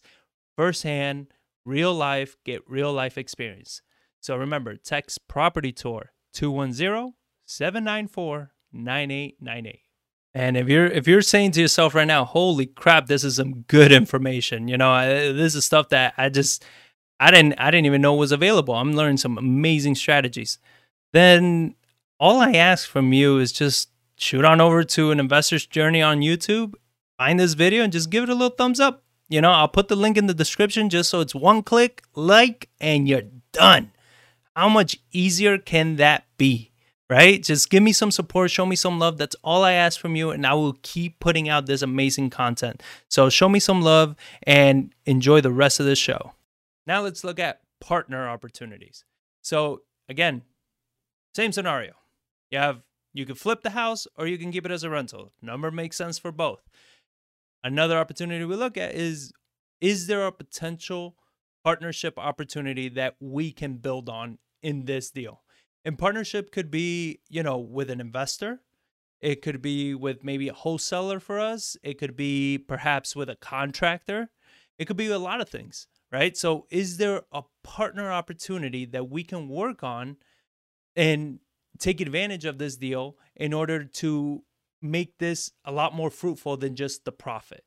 firsthand, 0.56 1.26
real 1.64 1.94
life, 1.94 2.36
get 2.44 2.62
real 2.68 2.92
life 2.92 3.18
experience. 3.18 3.82
So 4.20 4.36
remember, 4.36 4.76
text 4.76 5.26
property 5.28 5.72
tour 5.72 6.12
210 6.34 7.14
794 7.46 8.52
9898. 8.72 9.80
And 10.32 10.56
if 10.56 10.68
you're 10.68 10.86
if 10.86 11.08
you're 11.08 11.22
saying 11.22 11.52
to 11.52 11.60
yourself 11.60 11.94
right 11.94 12.06
now, 12.06 12.24
"Holy 12.24 12.66
crap, 12.66 13.06
this 13.06 13.24
is 13.24 13.36
some 13.36 13.62
good 13.62 13.90
information," 13.92 14.68
you 14.68 14.76
know, 14.76 14.90
I, 14.90 15.32
this 15.32 15.54
is 15.54 15.64
stuff 15.64 15.88
that 15.88 16.14
I 16.16 16.28
just 16.28 16.64
I 17.18 17.30
didn't 17.30 17.54
I 17.58 17.70
didn't 17.70 17.86
even 17.86 18.00
know 18.00 18.14
was 18.14 18.30
available. 18.32 18.74
I'm 18.74 18.92
learning 18.92 19.16
some 19.16 19.38
amazing 19.38 19.96
strategies. 19.96 20.58
Then 21.12 21.74
all 22.20 22.40
I 22.40 22.52
ask 22.52 22.88
from 22.88 23.12
you 23.12 23.38
is 23.38 23.50
just 23.50 23.90
shoot 24.16 24.44
on 24.44 24.60
over 24.60 24.84
to 24.84 25.10
an 25.10 25.18
investor's 25.18 25.66
journey 25.66 26.02
on 26.02 26.20
YouTube, 26.20 26.74
find 27.18 27.40
this 27.40 27.54
video, 27.54 27.82
and 27.82 27.92
just 27.92 28.10
give 28.10 28.22
it 28.22 28.28
a 28.28 28.34
little 28.34 28.56
thumbs 28.56 28.78
up. 28.78 29.02
You 29.30 29.40
know, 29.40 29.52
I'll 29.52 29.68
put 29.68 29.86
the 29.86 29.96
link 29.96 30.18
in 30.18 30.26
the 30.26 30.34
description 30.34 30.90
just 30.90 31.08
so 31.08 31.20
it's 31.20 31.34
one 31.34 31.62
click, 31.62 32.02
like, 32.16 32.68
and 32.80 33.08
you're 33.08 33.22
done. 33.52 33.92
How 34.56 34.68
much 34.68 34.98
easier 35.12 35.56
can 35.56 35.96
that 35.96 36.24
be? 36.36 36.72
Right? 37.08 37.42
Just 37.42 37.70
give 37.70 37.82
me 37.82 37.92
some 37.92 38.10
support, 38.10 38.50
show 38.50 38.66
me 38.66 38.76
some 38.76 38.98
love. 38.98 39.18
That's 39.18 39.36
all 39.42 39.64
I 39.64 39.72
ask 39.72 40.00
from 40.00 40.16
you, 40.16 40.30
and 40.30 40.44
I 40.44 40.54
will 40.54 40.76
keep 40.82 41.20
putting 41.20 41.48
out 41.48 41.66
this 41.66 41.82
amazing 41.82 42.30
content. 42.30 42.82
So 43.08 43.30
show 43.30 43.48
me 43.48 43.60
some 43.60 43.82
love 43.82 44.16
and 44.42 44.92
enjoy 45.06 45.40
the 45.40 45.52
rest 45.52 45.80
of 45.80 45.86
the 45.86 45.96
show. 45.96 46.32
Now 46.86 47.02
let's 47.02 47.24
look 47.24 47.38
at 47.38 47.60
partner 47.80 48.28
opportunities. 48.28 49.04
So 49.42 49.82
again, 50.08 50.42
same 51.34 51.52
scenario. 51.52 51.94
You 52.50 52.58
have 52.58 52.82
you 53.12 53.26
can 53.26 53.34
flip 53.34 53.62
the 53.62 53.70
house 53.70 54.06
or 54.16 54.26
you 54.26 54.38
can 54.38 54.52
keep 54.52 54.64
it 54.64 54.72
as 54.72 54.84
a 54.84 54.90
rental. 54.90 55.32
Number 55.42 55.70
makes 55.70 55.96
sense 55.96 56.18
for 56.18 56.30
both. 56.30 56.68
Another 57.62 57.98
opportunity 57.98 58.44
we 58.44 58.56
look 58.56 58.76
at 58.76 58.94
is 58.94 59.32
is 59.80 60.06
there 60.06 60.26
a 60.26 60.32
potential 60.32 61.16
partnership 61.64 62.18
opportunity 62.18 62.88
that 62.90 63.16
we 63.20 63.52
can 63.52 63.76
build 63.76 64.08
on 64.08 64.38
in 64.62 64.84
this 64.84 65.10
deal? 65.10 65.42
And 65.84 65.98
partnership 65.98 66.52
could 66.52 66.70
be, 66.70 67.20
you 67.28 67.42
know, 67.42 67.58
with 67.58 67.90
an 67.90 68.00
investor. 68.00 68.60
It 69.20 69.42
could 69.42 69.62
be 69.62 69.94
with 69.94 70.24
maybe 70.24 70.48
a 70.48 70.54
wholesaler 70.54 71.20
for 71.20 71.38
us. 71.38 71.76
It 71.82 71.98
could 71.98 72.16
be 72.16 72.58
perhaps 72.58 73.14
with 73.16 73.28
a 73.28 73.36
contractor. 73.36 74.30
It 74.78 74.86
could 74.86 74.96
be 74.96 75.08
a 75.08 75.18
lot 75.18 75.40
of 75.40 75.48
things, 75.48 75.86
right? 76.10 76.36
So, 76.36 76.66
is 76.70 76.96
there 76.96 77.22
a 77.32 77.42
partner 77.62 78.10
opportunity 78.10 78.86
that 78.86 79.10
we 79.10 79.24
can 79.24 79.48
work 79.48 79.82
on 79.82 80.16
and 80.96 81.40
take 81.78 82.00
advantage 82.00 82.44
of 82.44 82.58
this 82.58 82.76
deal 82.76 83.16
in 83.36 83.52
order 83.52 83.84
to 83.84 84.42
make 84.82 85.18
this 85.18 85.50
a 85.64 85.72
lot 85.72 85.94
more 85.94 86.10
fruitful 86.10 86.56
than 86.56 86.76
just 86.76 87.04
the 87.04 87.12
profit. 87.12 87.64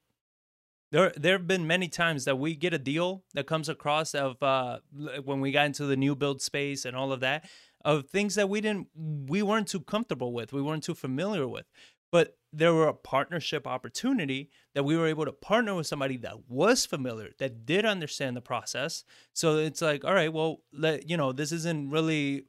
There, 0.91 1.11
there 1.15 1.37
have 1.37 1.47
been 1.47 1.65
many 1.65 1.87
times 1.87 2.25
that 2.25 2.37
we 2.37 2.55
get 2.55 2.73
a 2.73 2.77
deal 2.77 3.23
that 3.33 3.47
comes 3.47 3.67
across 3.67 4.13
of 4.13 4.41
uh, 4.43 4.79
when 5.23 5.41
we 5.41 5.51
got 5.51 5.65
into 5.65 5.85
the 5.85 5.97
new 5.97 6.15
build 6.15 6.41
space 6.41 6.85
and 6.85 6.95
all 6.95 7.11
of 7.11 7.21
that 7.21 7.45
of 7.83 8.07
things 8.09 8.35
that 8.35 8.49
we 8.49 8.61
didn't, 8.61 8.87
we 8.95 9.41
weren't 9.41 9.67
too 9.67 9.81
comfortable 9.81 10.33
with, 10.33 10.53
we 10.53 10.61
weren't 10.61 10.83
too 10.83 10.95
familiar 10.95 11.47
with, 11.47 11.65
but 12.11 12.37
there 12.53 12.73
were 12.73 12.87
a 12.87 12.93
partnership 12.93 13.67
opportunity 13.67 14.49
that 14.73 14.83
we 14.83 14.95
were 14.95 15.07
able 15.07 15.25
to 15.25 15.31
partner 15.31 15.75
with 15.75 15.87
somebody 15.87 16.15
that 16.17 16.47
was 16.47 16.85
familiar, 16.85 17.31
that 17.39 17.65
did 17.65 17.85
understand 17.85 18.37
the 18.37 18.41
process. 18.41 19.03
So 19.33 19.57
it's 19.57 19.81
like, 19.81 20.05
all 20.05 20.13
right, 20.13 20.31
well, 20.31 20.59
let, 20.71 21.09
you 21.09 21.17
know, 21.17 21.31
this 21.31 21.51
isn't 21.51 21.89
really 21.89 22.45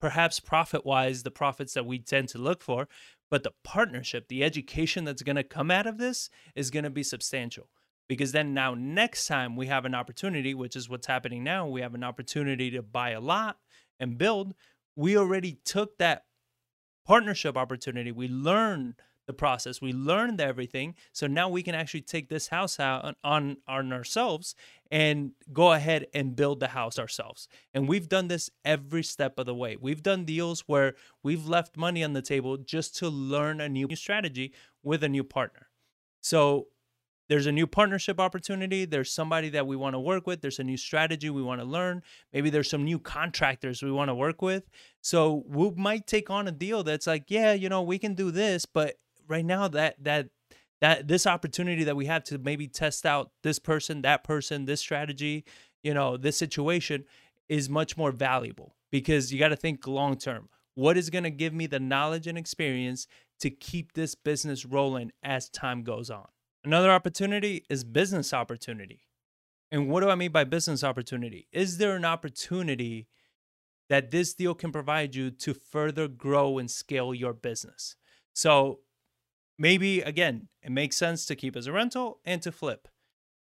perhaps 0.00 0.40
profit 0.40 0.84
wise 0.84 1.22
the 1.22 1.30
profits 1.30 1.74
that 1.74 1.86
we 1.86 1.98
tend 1.98 2.28
to 2.30 2.38
look 2.38 2.62
for 2.62 2.88
but 3.32 3.44
the 3.44 3.52
partnership 3.64 4.28
the 4.28 4.44
education 4.44 5.04
that's 5.06 5.22
going 5.22 5.36
to 5.36 5.42
come 5.42 5.70
out 5.70 5.86
of 5.86 5.96
this 5.96 6.28
is 6.54 6.70
going 6.70 6.84
to 6.84 6.90
be 6.90 7.02
substantial 7.02 7.70
because 8.06 8.32
then 8.32 8.52
now 8.52 8.74
next 8.74 9.26
time 9.26 9.56
we 9.56 9.66
have 9.68 9.86
an 9.86 9.94
opportunity 9.94 10.52
which 10.52 10.76
is 10.76 10.86
what's 10.86 11.06
happening 11.06 11.42
now 11.42 11.66
we 11.66 11.80
have 11.80 11.94
an 11.94 12.04
opportunity 12.04 12.70
to 12.70 12.82
buy 12.82 13.10
a 13.10 13.20
lot 13.20 13.56
and 13.98 14.18
build 14.18 14.52
we 14.96 15.16
already 15.16 15.58
took 15.64 15.96
that 15.96 16.24
partnership 17.06 17.56
opportunity 17.56 18.12
we 18.12 18.28
learned 18.28 18.96
the 19.32 19.38
process. 19.38 19.80
We 19.80 19.92
learned 19.92 20.40
everything. 20.40 20.94
So 21.12 21.26
now 21.26 21.48
we 21.48 21.62
can 21.62 21.74
actually 21.74 22.02
take 22.02 22.28
this 22.28 22.48
house 22.48 22.78
out 22.78 23.16
on, 23.24 23.56
on 23.66 23.92
ourselves 23.92 24.54
and 24.90 25.32
go 25.52 25.72
ahead 25.72 26.06
and 26.12 26.36
build 26.36 26.60
the 26.60 26.68
house 26.68 26.98
ourselves. 26.98 27.48
And 27.72 27.88
we've 27.88 28.08
done 28.08 28.28
this 28.28 28.50
every 28.64 29.02
step 29.02 29.38
of 29.38 29.46
the 29.46 29.54
way. 29.54 29.76
We've 29.80 30.02
done 30.02 30.24
deals 30.24 30.60
where 30.66 30.94
we've 31.22 31.46
left 31.46 31.76
money 31.76 32.04
on 32.04 32.12
the 32.12 32.22
table 32.22 32.58
just 32.58 32.96
to 32.96 33.08
learn 33.08 33.60
a 33.60 33.68
new 33.68 33.88
strategy 33.96 34.52
with 34.82 35.02
a 35.02 35.08
new 35.08 35.24
partner. 35.24 35.68
So 36.20 36.68
there's 37.28 37.46
a 37.46 37.52
new 37.52 37.66
partnership 37.66 38.20
opportunity. 38.20 38.84
There's 38.84 39.10
somebody 39.10 39.48
that 39.50 39.66
we 39.66 39.76
want 39.76 39.94
to 39.94 40.00
work 40.00 40.26
with. 40.26 40.42
There's 40.42 40.58
a 40.58 40.64
new 40.64 40.76
strategy 40.76 41.30
we 41.30 41.42
want 41.42 41.62
to 41.62 41.66
learn. 41.66 42.02
Maybe 42.32 42.50
there's 42.50 42.68
some 42.68 42.84
new 42.84 42.98
contractors 42.98 43.82
we 43.82 43.90
want 43.90 44.10
to 44.10 44.14
work 44.14 44.42
with. 44.42 44.68
So 45.00 45.42
we 45.48 45.70
might 45.70 46.06
take 46.06 46.28
on 46.28 46.46
a 46.46 46.52
deal 46.52 46.82
that's 46.82 47.06
like, 47.06 47.24
yeah, 47.28 47.54
you 47.54 47.70
know, 47.70 47.80
we 47.80 47.98
can 47.98 48.12
do 48.14 48.30
this, 48.30 48.66
but 48.66 48.96
right 49.28 49.44
now 49.44 49.68
that 49.68 50.02
that 50.02 50.28
that 50.80 51.06
this 51.06 51.26
opportunity 51.26 51.84
that 51.84 51.96
we 51.96 52.06
have 52.06 52.24
to 52.24 52.38
maybe 52.38 52.66
test 52.66 53.06
out 53.06 53.30
this 53.42 53.58
person, 53.58 54.02
that 54.02 54.24
person, 54.24 54.64
this 54.64 54.80
strategy, 54.80 55.44
you 55.82 55.94
know, 55.94 56.16
this 56.16 56.36
situation 56.36 57.04
is 57.48 57.68
much 57.68 57.96
more 57.96 58.10
valuable 58.10 58.74
because 58.90 59.32
you 59.32 59.38
got 59.38 59.48
to 59.48 59.56
think 59.56 59.86
long 59.86 60.16
term. 60.16 60.48
What 60.74 60.96
is 60.96 61.10
going 61.10 61.24
to 61.24 61.30
give 61.30 61.52
me 61.52 61.66
the 61.66 61.78
knowledge 61.78 62.26
and 62.26 62.38
experience 62.38 63.06
to 63.40 63.50
keep 63.50 63.92
this 63.92 64.14
business 64.14 64.64
rolling 64.64 65.12
as 65.22 65.48
time 65.48 65.82
goes 65.82 66.10
on? 66.10 66.26
Another 66.64 66.90
opportunity 66.90 67.64
is 67.68 67.84
business 67.84 68.32
opportunity. 68.32 69.02
And 69.70 69.88
what 69.88 70.00
do 70.00 70.10
I 70.10 70.14
mean 70.14 70.32
by 70.32 70.44
business 70.44 70.84
opportunity? 70.84 71.48
Is 71.52 71.78
there 71.78 71.96
an 71.96 72.04
opportunity 72.04 73.08
that 73.88 74.10
this 74.10 74.34
deal 74.34 74.54
can 74.54 74.72
provide 74.72 75.14
you 75.14 75.30
to 75.30 75.54
further 75.54 76.08
grow 76.08 76.58
and 76.58 76.70
scale 76.70 77.14
your 77.14 77.32
business? 77.32 77.96
So, 78.34 78.80
maybe 79.58 80.00
again, 80.00 80.48
it 80.62 80.72
makes 80.72 80.96
sense 80.96 81.26
to 81.26 81.36
keep 81.36 81.56
as 81.56 81.66
a 81.66 81.72
rental 81.72 82.20
and 82.24 82.42
to 82.42 82.52
flip. 82.52 82.88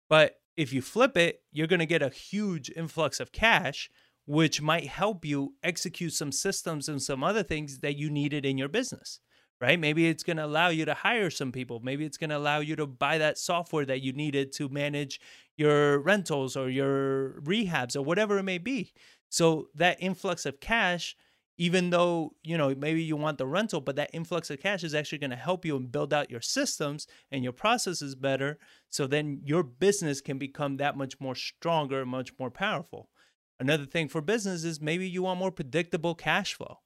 But 0.08 0.36
if 0.56 0.72
you 0.72 0.82
flip 0.82 1.16
it, 1.16 1.42
you're 1.52 1.66
going 1.66 1.80
to 1.80 1.86
get 1.86 2.02
a 2.02 2.08
huge 2.08 2.70
influx 2.75 3.20
of 3.20 3.32
cash, 3.32 3.90
which 4.25 4.62
might 4.62 4.86
help 4.86 5.25
you 5.25 5.54
execute 5.62 6.12
some 6.12 6.32
systems 6.32 6.88
and 6.88 7.02
some 7.02 7.22
other 7.22 7.42
things 7.42 7.80
that 7.80 7.96
you 7.96 8.10
needed 8.10 8.44
in 8.46 8.58
your 8.58 8.68
business, 8.68 9.20
right? 9.60 9.78
Maybe 9.78 10.08
it's 10.08 10.22
going 10.22 10.38
to 10.38 10.44
allow 10.44 10.68
you 10.68 10.84
to 10.84 10.94
hire 10.94 11.30
some 11.30 11.52
people. 11.52 11.80
Maybe 11.80 12.04
it's 12.04 12.16
going 12.16 12.30
to 12.30 12.36
allow 12.36 12.60
you 12.60 12.76
to 12.76 12.86
buy 12.86 13.18
that 13.18 13.38
software 13.38 13.84
that 13.84 14.02
you 14.02 14.12
needed 14.12 14.52
to 14.54 14.68
manage 14.68 15.20
your 15.56 15.98
rentals 16.00 16.56
or 16.56 16.70
your 16.70 17.40
rehabs 17.42 17.96
or 17.96 18.02
whatever 18.02 18.38
it 18.38 18.44
may 18.44 18.58
be. 18.58 18.92
So 19.28 19.68
that 19.75 19.98
influx 20.00 20.46
of 20.46 20.60
cash 20.60 21.16
even 21.58 21.90
though 21.90 22.34
you 22.42 22.56
know 22.56 22.75
maybe 22.76 23.02
you 23.02 23.16
want 23.16 23.38
the 23.38 23.46
rental 23.46 23.80
but 23.80 23.96
that 23.96 24.10
influx 24.12 24.50
of 24.50 24.60
cash 24.60 24.84
is 24.84 24.94
actually 24.94 25.18
going 25.18 25.30
to 25.30 25.36
help 25.36 25.64
you 25.64 25.76
and 25.76 25.92
build 25.92 26.12
out 26.12 26.30
your 26.30 26.40
systems 26.40 27.06
and 27.30 27.42
your 27.42 27.52
processes 27.52 28.14
better 28.14 28.58
so 28.88 29.06
then 29.06 29.40
your 29.44 29.62
business 29.62 30.20
can 30.20 30.38
become 30.38 30.76
that 30.76 30.96
much 30.96 31.20
more 31.20 31.34
stronger 31.34 32.04
much 32.04 32.32
more 32.38 32.50
powerful. 32.50 33.08
Another 33.58 33.86
thing 33.86 34.08
for 34.08 34.20
business 34.20 34.64
is 34.64 34.80
maybe 34.82 35.08
you 35.08 35.22
want 35.22 35.38
more 35.38 35.50
predictable 35.50 36.14
cash 36.14 36.54
flow 36.54 36.78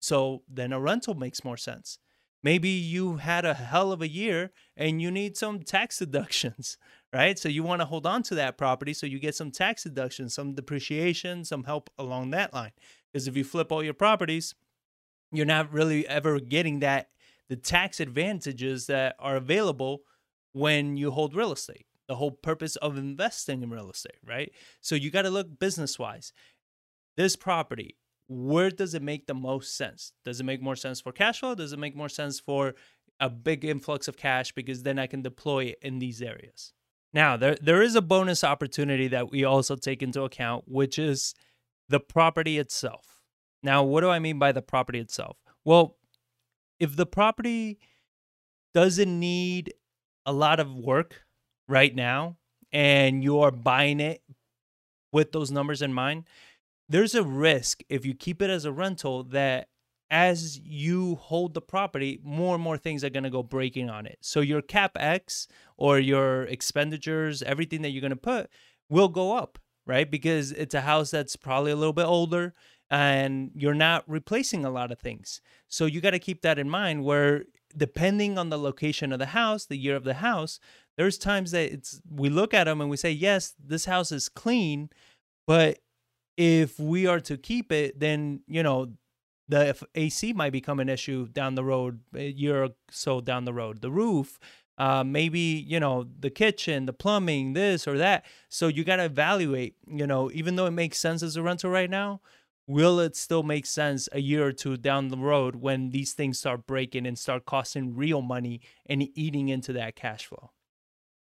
so 0.00 0.42
then 0.48 0.72
a 0.72 0.80
rental 0.80 1.14
makes 1.14 1.44
more 1.44 1.56
sense. 1.56 1.98
Maybe 2.40 2.68
you 2.68 3.16
had 3.16 3.44
a 3.44 3.54
hell 3.54 3.90
of 3.90 4.00
a 4.00 4.08
year 4.08 4.52
and 4.76 5.02
you 5.02 5.10
need 5.10 5.36
some 5.36 5.60
tax 5.60 5.98
deductions 5.98 6.76
right? 7.12 7.38
So 7.38 7.48
you 7.48 7.62
want 7.62 7.80
to 7.80 7.86
hold 7.86 8.06
on 8.06 8.22
to 8.24 8.34
that 8.36 8.58
property 8.58 8.92
so 8.92 9.06
you 9.06 9.18
get 9.18 9.34
some 9.34 9.50
tax 9.50 9.84
deductions 9.84 10.34
some 10.34 10.54
depreciation 10.54 11.44
some 11.44 11.64
help 11.64 11.90
along 11.98 12.30
that 12.30 12.52
line 12.52 12.72
because 13.18 13.26
if 13.26 13.36
you 13.36 13.42
flip 13.42 13.72
all 13.72 13.82
your 13.82 13.94
properties, 13.94 14.54
you're 15.32 15.44
not 15.44 15.72
really 15.72 16.06
ever 16.06 16.38
getting 16.38 16.78
that 16.78 17.08
the 17.48 17.56
tax 17.56 17.98
advantages 17.98 18.86
that 18.86 19.16
are 19.18 19.34
available 19.34 20.02
when 20.52 20.96
you 20.96 21.10
hold 21.10 21.34
real 21.34 21.50
estate. 21.50 21.86
The 22.06 22.14
whole 22.14 22.30
purpose 22.30 22.76
of 22.76 22.96
investing 22.96 23.64
in 23.64 23.70
real 23.70 23.90
estate, 23.90 24.20
right? 24.24 24.52
So 24.80 24.94
you 24.94 25.10
got 25.10 25.22
to 25.22 25.30
look 25.30 25.58
business 25.58 25.98
wise. 25.98 26.32
This 27.16 27.34
property, 27.34 27.96
where 28.28 28.70
does 28.70 28.94
it 28.94 29.02
make 29.02 29.26
the 29.26 29.34
most 29.34 29.76
sense? 29.76 30.12
Does 30.24 30.38
it 30.38 30.44
make 30.44 30.62
more 30.62 30.76
sense 30.76 31.00
for 31.00 31.10
cash 31.10 31.40
flow? 31.40 31.56
Does 31.56 31.72
it 31.72 31.78
make 31.80 31.96
more 31.96 32.08
sense 32.08 32.38
for 32.38 32.76
a 33.18 33.28
big 33.28 33.64
influx 33.64 34.06
of 34.06 34.16
cash 34.16 34.52
because 34.52 34.84
then 34.84 34.96
I 34.96 35.08
can 35.08 35.22
deploy 35.22 35.64
it 35.64 35.78
in 35.82 35.98
these 35.98 36.22
areas? 36.22 36.72
Now, 37.12 37.36
there 37.36 37.56
there 37.60 37.82
is 37.82 37.96
a 37.96 38.02
bonus 38.02 38.44
opportunity 38.44 39.08
that 39.08 39.32
we 39.32 39.42
also 39.42 39.74
take 39.74 40.04
into 40.04 40.22
account, 40.22 40.64
which 40.68 41.00
is 41.00 41.34
the 41.88 42.00
property 42.00 42.58
itself. 42.58 43.20
Now, 43.62 43.82
what 43.82 44.02
do 44.02 44.10
I 44.10 44.18
mean 44.18 44.38
by 44.38 44.52
the 44.52 44.62
property 44.62 44.98
itself? 44.98 45.36
Well, 45.64 45.96
if 46.78 46.96
the 46.96 47.06
property 47.06 47.78
doesn't 48.74 49.18
need 49.18 49.74
a 50.26 50.32
lot 50.32 50.60
of 50.60 50.74
work 50.74 51.22
right 51.66 51.94
now 51.94 52.36
and 52.72 53.24
you're 53.24 53.50
buying 53.50 54.00
it 54.00 54.22
with 55.12 55.32
those 55.32 55.50
numbers 55.50 55.82
in 55.82 55.92
mind, 55.92 56.24
there's 56.88 57.14
a 57.14 57.22
risk 57.22 57.82
if 57.88 58.06
you 58.06 58.14
keep 58.14 58.40
it 58.40 58.50
as 58.50 58.64
a 58.64 58.72
rental 58.72 59.24
that 59.24 59.68
as 60.10 60.58
you 60.60 61.16
hold 61.16 61.52
the 61.52 61.60
property, 61.60 62.18
more 62.22 62.54
and 62.54 62.64
more 62.64 62.78
things 62.78 63.04
are 63.04 63.10
going 63.10 63.24
to 63.24 63.30
go 63.30 63.42
breaking 63.42 63.90
on 63.90 64.06
it. 64.06 64.18
So 64.22 64.40
your 64.40 64.62
capex 64.62 65.46
or 65.76 65.98
your 65.98 66.44
expenditures, 66.44 67.42
everything 67.42 67.82
that 67.82 67.90
you're 67.90 68.00
going 68.00 68.10
to 68.10 68.16
put 68.16 68.48
will 68.88 69.08
go 69.08 69.36
up, 69.36 69.58
right? 69.88 70.08
Because 70.08 70.52
it's 70.52 70.74
a 70.74 70.82
house 70.82 71.10
that's 71.10 71.34
probably 71.34 71.72
a 71.72 71.76
little 71.76 71.92
bit 71.92 72.06
older 72.06 72.54
and 72.90 73.50
you're 73.54 73.74
not 73.74 74.04
replacing 74.06 74.64
a 74.64 74.70
lot 74.70 74.92
of 74.92 74.98
things. 75.00 75.40
So 75.66 75.86
you 75.86 76.00
got 76.00 76.10
to 76.10 76.18
keep 76.18 76.42
that 76.42 76.58
in 76.58 76.70
mind 76.70 77.04
where 77.04 77.44
depending 77.76 78.38
on 78.38 78.50
the 78.50 78.58
location 78.58 79.12
of 79.12 79.18
the 79.18 79.26
house, 79.26 79.66
the 79.66 79.76
year 79.76 79.96
of 79.96 80.04
the 80.04 80.14
house, 80.14 80.60
there's 80.96 81.18
times 81.18 81.50
that 81.50 81.72
it's 81.72 82.00
we 82.10 82.28
look 82.28 82.54
at 82.54 82.64
them 82.64 82.80
and 82.80 82.90
we 82.90 82.96
say, 82.96 83.10
"Yes, 83.10 83.54
this 83.62 83.84
house 83.84 84.10
is 84.10 84.28
clean," 84.28 84.90
but 85.46 85.78
if 86.36 86.78
we 86.78 87.06
are 87.06 87.20
to 87.20 87.36
keep 87.36 87.72
it, 87.72 87.98
then, 88.00 88.40
you 88.46 88.62
know, 88.62 88.92
the 89.48 89.76
AC 89.94 90.32
might 90.32 90.52
become 90.52 90.80
an 90.80 90.88
issue 90.88 91.28
down 91.28 91.54
the 91.54 91.64
road, 91.64 92.00
a 92.14 92.28
year 92.28 92.64
or 92.64 92.70
so 92.90 93.20
down 93.20 93.44
the 93.44 93.52
road. 93.52 93.80
The 93.80 93.90
roof, 93.90 94.38
uh, 94.78 95.02
maybe 95.04 95.40
you 95.40 95.80
know 95.80 96.06
the 96.18 96.30
kitchen, 96.30 96.86
the 96.86 96.92
plumbing, 96.92 97.52
this 97.52 97.86
or 97.86 97.98
that. 97.98 98.24
So 98.48 98.68
you 98.68 98.84
got 98.84 98.96
to 98.96 99.04
evaluate. 99.04 99.74
You 99.86 100.06
know, 100.06 100.30
even 100.32 100.56
though 100.56 100.66
it 100.66 100.72
makes 100.72 100.98
sense 100.98 101.22
as 101.22 101.36
a 101.36 101.42
rental 101.42 101.70
right 101.70 101.90
now, 101.90 102.20
will 102.66 103.00
it 103.00 103.16
still 103.16 103.42
make 103.42 103.66
sense 103.66 104.08
a 104.12 104.20
year 104.20 104.46
or 104.46 104.52
two 104.52 104.76
down 104.76 105.08
the 105.08 105.18
road 105.18 105.56
when 105.56 105.90
these 105.90 106.12
things 106.12 106.38
start 106.38 106.66
breaking 106.66 107.06
and 107.06 107.18
start 107.18 107.44
costing 107.44 107.96
real 107.96 108.22
money 108.22 108.60
and 108.86 109.08
eating 109.18 109.48
into 109.48 109.72
that 109.72 109.96
cash 109.96 110.26
flow? 110.26 110.52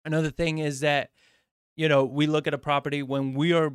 Another 0.03 0.31
thing 0.31 0.57
is 0.57 0.79
that 0.79 1.11
you 1.75 1.87
know 1.87 2.03
we 2.03 2.25
look 2.25 2.47
at 2.47 2.55
a 2.55 2.59
property 2.59 3.03
when 3.03 3.35
we 3.35 3.53
are 3.53 3.73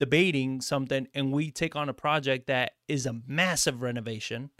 debating 0.00 0.60
something 0.60 1.06
and 1.14 1.30
we 1.30 1.50
take 1.52 1.76
on 1.76 1.88
a 1.88 1.94
project 1.94 2.46
that 2.48 2.72
is 2.88 3.06
a 3.06 3.20
massive 3.28 3.82
renovation, 3.82 4.50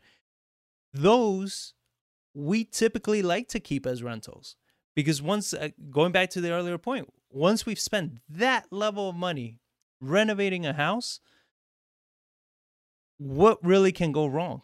those 0.93 1.75
we 2.35 2.65
typically 2.65 3.23
like 3.23 3.49
to 3.49 3.61
keep 3.61 3.87
as 3.87 4.03
rentals 4.03 4.57
because 4.95 5.21
once 5.23 5.53
uh, 5.55 5.69
going 5.91 6.13
back 6.13 6.31
to 6.31 6.41
the 6.41 6.53
earlier 6.53 6.79
point, 6.79 7.13
once 7.31 7.67
we've 7.67 7.81
spent 7.81 8.19
that 8.29 8.67
level 8.71 9.09
of 9.09 9.17
money 9.17 9.61
renovating 10.01 10.67
a 10.67 10.73
house, 10.73 11.21
what 13.19 13.59
really 13.65 13.93
can 13.93 14.13
go 14.13 14.27
wrong? 14.27 14.63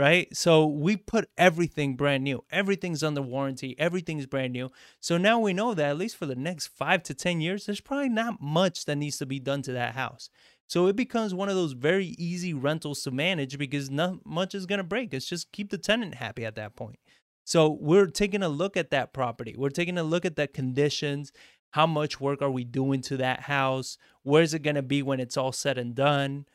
right? 0.00 0.34
So 0.34 0.64
we 0.64 0.96
put 0.96 1.28
everything 1.36 1.94
brand 1.94 2.24
new. 2.24 2.42
Everything's 2.50 3.02
under 3.02 3.20
warranty. 3.20 3.78
Everything's 3.78 4.24
brand 4.24 4.54
new. 4.54 4.70
So 4.98 5.18
now 5.18 5.38
we 5.38 5.52
know 5.52 5.74
that 5.74 5.90
at 5.90 5.98
least 5.98 6.16
for 6.16 6.24
the 6.24 6.34
next 6.34 6.68
five 6.68 7.02
to 7.02 7.12
10 7.12 7.42
years, 7.42 7.66
there's 7.66 7.82
probably 7.82 8.08
not 8.08 8.40
much 8.40 8.86
that 8.86 8.96
needs 8.96 9.18
to 9.18 9.26
be 9.26 9.38
done 9.38 9.60
to 9.60 9.72
that 9.72 9.94
house. 9.94 10.30
So 10.70 10.86
it 10.86 10.94
becomes 10.94 11.34
one 11.34 11.48
of 11.48 11.56
those 11.56 11.72
very 11.72 12.14
easy 12.18 12.54
rentals 12.54 13.02
to 13.02 13.10
manage 13.10 13.58
because 13.58 13.90
not 13.90 14.24
much 14.24 14.54
is 14.54 14.66
going 14.66 14.78
to 14.78 14.84
break. 14.84 15.12
It's 15.12 15.26
just 15.26 15.50
keep 15.50 15.70
the 15.70 15.78
tenant 15.78 16.14
happy 16.14 16.44
at 16.44 16.54
that 16.54 16.76
point. 16.76 17.00
So 17.44 17.76
we're 17.80 18.06
taking 18.06 18.42
a 18.42 18.48
look 18.48 18.76
at 18.76 18.90
that 18.90 19.12
property. 19.12 19.56
We're 19.58 19.70
taking 19.70 19.98
a 19.98 20.04
look 20.04 20.24
at 20.24 20.36
the 20.36 20.46
conditions. 20.46 21.32
How 21.72 21.86
much 21.86 22.20
work 22.20 22.40
are 22.40 22.50
we 22.50 22.62
doing 22.62 23.00
to 23.02 23.16
that 23.16 23.40
house? 23.40 23.98
Where's 24.22 24.54
it 24.54 24.62
going 24.62 24.76
to 24.76 24.82
be 24.82 25.02
when 25.02 25.18
it's 25.18 25.36
all 25.36 25.52
said 25.52 25.76
and 25.76 25.94
done? 25.94 26.46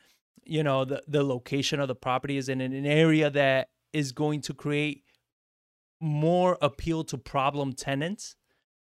you 0.46 0.62
know 0.62 0.84
the 0.84 1.02
the 1.06 1.24
location 1.24 1.80
of 1.80 1.88
the 1.88 1.94
property 1.94 2.36
is 2.36 2.48
in 2.48 2.60
an 2.60 2.86
area 2.86 3.28
that 3.28 3.68
is 3.92 4.12
going 4.12 4.40
to 4.40 4.54
create 4.54 5.02
more 6.00 6.56
appeal 6.62 7.02
to 7.04 7.18
problem 7.18 7.72
tenants 7.72 8.36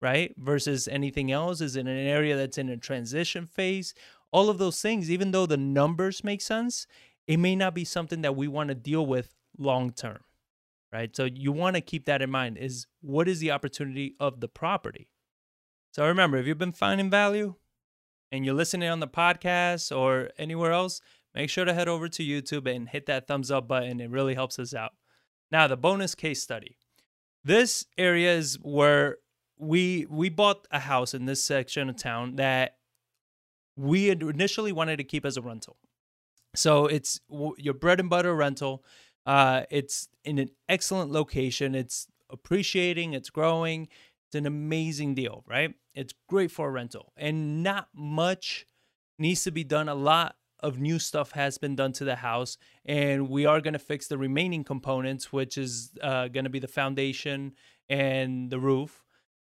right 0.02 0.34
versus 0.38 0.88
anything 0.88 1.32
else 1.32 1.62
is 1.62 1.76
in 1.76 1.88
an 1.88 1.98
area 1.98 2.36
that's 2.36 2.58
in 2.58 2.70
a 2.70 2.78
transition 2.78 3.46
phase 3.46 3.94
all 4.32 4.50
of 4.50 4.58
those 4.58 4.82
things 4.82 5.10
even 5.10 5.32
though 5.32 5.46
the 5.46 5.58
numbers 5.58 6.24
make 6.24 6.42
sense 6.42 6.88
it 7.28 7.38
may 7.38 7.56
not 7.56 7.74
be 7.74 7.86
something 7.86 8.22
that 8.22 8.36
we 8.36 8.48
want 8.48 8.70
to 8.70 8.76
deal 8.76 9.06
with 9.06 9.36
long 9.58 9.92
term 9.92 10.20
right 10.92 11.16
so 11.16 11.26
you 11.26 11.52
want 11.52 11.76
to 11.76 11.82
keep 11.82 12.06
that 12.06 12.22
in 12.22 12.30
mind 12.30 12.58
is 12.58 12.88
what 13.02 13.28
is 13.28 13.40
the 13.40 13.52
opportunity 13.52 14.16
of 14.20 14.40
the 14.40 14.48
property 14.48 15.08
so 15.92 16.06
remember 16.06 16.38
if 16.38 16.48
you've 16.48 16.58
been 16.58 16.72
finding 16.72 17.10
value 17.10 17.56
and 18.32 18.46
you're 18.46 18.56
listening 18.56 18.90
on 18.90 19.02
the 19.02 19.08
podcast 19.08 19.96
or 19.96 20.30
anywhere 20.38 20.72
else 20.72 21.02
make 21.36 21.50
sure 21.50 21.66
to 21.66 21.74
head 21.74 21.88
over 21.88 22.08
to 22.10 22.24
YouTube 22.24 22.74
and 22.74 22.90
hit 22.90 23.06
that 23.06 23.28
thumbs 23.28 23.52
up 23.52 23.67
button. 23.67 24.00
It 24.00 24.10
really 24.10 24.36
helps 24.36 24.60
us 24.60 24.74
out. 24.74 24.91
Now, 25.52 25.67
the 25.67 25.78
bonus 25.78 26.15
case 26.15 26.41
study. 26.41 26.78
This 27.44 27.86
area 27.98 28.36
is 28.36 28.58
where 28.62 29.17
we 29.58 30.06
we 30.10 30.30
bought 30.30 30.67
a 30.72 30.80
house 30.80 31.13
in 31.13 31.26
this 31.26 31.44
section 31.44 31.89
of 31.89 31.96
town 31.96 32.36
that 32.38 32.78
we 33.75 34.10
initially 34.10 34.71
wanted 34.71 34.97
to 34.97 35.03
keep 35.03 35.25
as 35.25 35.38
a 35.38 35.41
rental. 35.41 35.77
So 36.55 36.86
it's 36.86 37.19
your 37.57 37.73
bread 37.73 37.99
and 37.99 38.10
butter 38.10 38.36
rental. 38.36 38.84
Uh, 39.25 39.63
it's 39.69 40.10
in 40.25 40.39
an 40.39 40.49
excellent 40.67 41.12
location. 41.12 41.75
It's 41.75 42.07
appreciating. 42.29 43.13
It's 43.13 43.29
growing. 43.29 43.88
It's 44.27 44.36
an 44.36 44.45
amazing 44.45 45.15
deal, 45.15 45.43
right? 45.47 45.73
It's 45.93 46.13
great 46.27 46.51
for 46.51 46.69
a 46.69 46.71
rental, 46.71 47.12
and 47.17 47.63
not 47.63 47.89
much 47.93 48.65
needs 49.19 49.43
to 49.43 49.51
be 49.51 49.63
done. 49.63 49.89
A 49.89 49.95
lot 49.95 50.36
of 50.62 50.79
new 50.79 50.99
stuff 50.99 51.31
has 51.31 51.57
been 51.57 51.75
done 51.75 51.91
to 51.93 52.05
the 52.05 52.15
house, 52.15 52.57
and 52.86 53.29
we 53.29 53.45
are 53.45 53.62
going 53.62 53.73
to 53.73 53.79
fix 53.79 54.07
the 54.07 54.17
remaining 54.17 54.63
components, 54.63 55.34
which 55.34 55.57
is 55.57 55.91
uh, 56.01 56.27
going 56.29 56.45
to 56.45 56.49
be 56.49 56.60
the 56.60 56.67
foundation 56.67 57.53
and 57.89 58.49
the 58.49 58.60
roof. 58.60 59.03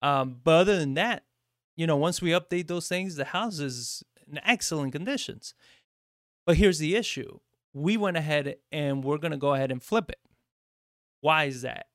Um, 0.01 0.38
but 0.43 0.62
other 0.62 0.78
than 0.78 0.95
that, 0.95 1.23
you 1.76 1.88
know, 1.88 1.98
once 1.98 2.22
we 2.22 2.32
update 2.32 2.68
those 2.68 2.88
things, 2.88 3.16
the 3.16 3.26
house 3.26 3.60
is 3.60 4.04
in 4.30 4.40
excellent 4.44 4.94
conditions. 4.94 5.54
But 6.46 6.58
here's 6.58 6.80
the 6.80 6.96
issue 6.96 7.40
we 7.74 7.98
went 7.98 8.16
ahead 8.16 8.56
and 8.72 9.04
we're 9.04 9.18
going 9.18 9.32
to 9.32 9.38
go 9.38 9.54
ahead 9.54 9.72
and 9.72 9.84
flip 9.84 10.10
it. 10.10 10.20
Why 11.20 11.46
is 11.46 11.62
that? 11.64 11.88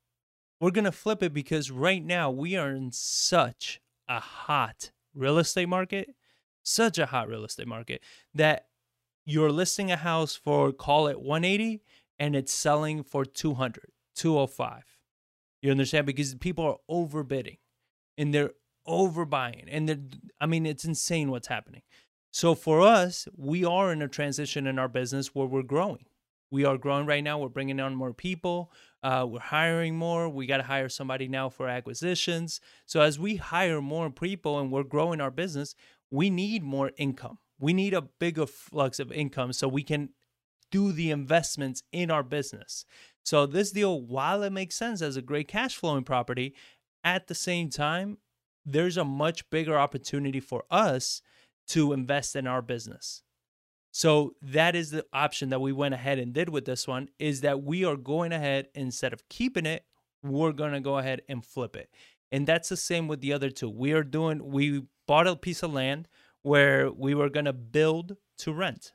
We're 0.60 0.72
going 0.72 0.84
to 0.84 0.92
flip 0.92 1.22
it 1.22 1.32
because 1.32 1.70
right 1.70 2.04
now 2.04 2.30
we 2.30 2.56
are 2.56 2.70
in 2.70 2.92
such 2.92 3.80
a 4.06 4.20
hot 4.20 4.90
real 5.14 5.38
estate 5.38 5.68
market, 5.68 6.14
such 6.62 6.98
a 6.98 7.06
hot 7.06 7.28
real 7.28 7.44
estate 7.44 7.66
market 7.66 8.02
that 8.34 8.66
you're 9.24 9.52
listing 9.52 9.90
a 9.90 9.96
house 9.96 10.34
for 10.36 10.72
call 10.72 11.06
it 11.06 11.20
180 11.20 11.82
and 12.18 12.36
it's 12.36 12.52
selling 12.52 13.02
for 13.02 13.24
200 13.24 13.84
205 14.16 14.82
you 15.62 15.70
understand 15.70 16.06
because 16.06 16.34
people 16.34 16.64
are 16.64 16.78
overbidding 16.90 17.58
and 18.18 18.34
they're 18.34 18.50
overbuying. 18.90 19.66
And 19.70 20.30
i 20.40 20.46
mean 20.46 20.66
it's 20.66 20.84
insane 20.84 21.30
what's 21.30 21.48
happening. 21.48 21.82
So 22.30 22.54
for 22.54 22.80
us 22.80 23.28
we 23.36 23.64
are 23.64 23.92
in 23.92 24.02
a 24.02 24.08
transition 24.08 24.66
in 24.66 24.78
our 24.78 24.88
business 24.88 25.34
where 25.34 25.46
we're 25.46 25.62
growing. 25.62 26.06
We 26.52 26.64
are 26.64 26.76
growing 26.76 27.06
right 27.06 27.22
now. 27.22 27.38
We're 27.38 27.48
bringing 27.48 27.78
on 27.78 27.94
more 27.94 28.12
people. 28.12 28.72
Uh, 29.04 29.24
we're 29.28 29.38
hiring 29.38 29.96
more. 29.96 30.28
We 30.28 30.46
got 30.46 30.56
to 30.56 30.64
hire 30.64 30.88
somebody 30.88 31.28
now 31.28 31.48
for 31.48 31.68
acquisitions. 31.68 32.60
So 32.86 33.00
as 33.02 33.20
we 33.20 33.36
hire 33.36 33.80
more 33.80 34.10
people 34.10 34.58
and 34.58 34.72
we're 34.72 34.82
growing 34.82 35.20
our 35.20 35.30
business 35.30 35.76
we 36.10 36.28
need 36.28 36.62
more 36.62 36.90
income. 36.96 37.38
We 37.58 37.72
need 37.72 37.94
a 37.94 38.02
bigger 38.02 38.46
flux 38.46 38.98
of 38.98 39.12
income 39.12 39.52
so 39.52 39.68
we 39.68 39.82
can 39.82 40.10
do 40.70 40.92
the 40.92 41.10
investments 41.10 41.82
in 41.92 42.10
our 42.10 42.22
business. 42.22 42.84
So 43.22 43.46
this 43.46 43.70
deal, 43.70 44.00
while 44.00 44.42
it 44.42 44.50
makes 44.50 44.76
sense 44.76 45.02
as 45.02 45.16
a 45.16 45.22
great 45.22 45.48
cash 45.48 45.76
flowing 45.76 46.04
property, 46.04 46.54
at 47.04 47.26
the 47.26 47.34
same 47.34 47.70
time, 47.70 48.18
there's 48.64 48.96
a 48.96 49.04
much 49.04 49.48
bigger 49.50 49.78
opportunity 49.78 50.40
for 50.40 50.64
us 50.70 51.22
to 51.68 51.92
invest 51.92 52.36
in 52.36 52.46
our 52.46 52.62
business. 52.62 53.22
So 53.92 54.34
that 54.42 54.76
is 54.76 54.90
the 54.90 55.04
option 55.12 55.50
that 55.50 55.60
we 55.60 55.72
went 55.72 55.94
ahead 55.94 56.18
and 56.18 56.32
did 56.32 56.48
with 56.48 56.64
this 56.64 56.86
one 56.86 57.08
is 57.18 57.40
that 57.40 57.62
we 57.62 57.84
are 57.84 57.96
going 57.96 58.32
ahead 58.32 58.68
instead 58.74 59.12
of 59.12 59.28
keeping 59.28 59.66
it, 59.66 59.84
we're 60.22 60.52
going 60.52 60.72
to 60.72 60.80
go 60.80 60.98
ahead 60.98 61.22
and 61.28 61.44
flip 61.44 61.76
it. 61.76 61.90
And 62.30 62.46
that's 62.46 62.68
the 62.68 62.76
same 62.76 63.08
with 63.08 63.20
the 63.20 63.32
other 63.32 63.50
two. 63.50 63.68
We 63.68 63.92
are 63.92 64.04
doing 64.04 64.52
we 64.52 64.84
bought 65.08 65.26
a 65.26 65.34
piece 65.34 65.64
of 65.64 65.72
land, 65.72 66.06
where 66.42 66.90
we 66.90 67.14
were 67.14 67.28
going 67.28 67.44
to 67.44 67.52
build 67.52 68.16
to 68.38 68.52
rent 68.52 68.92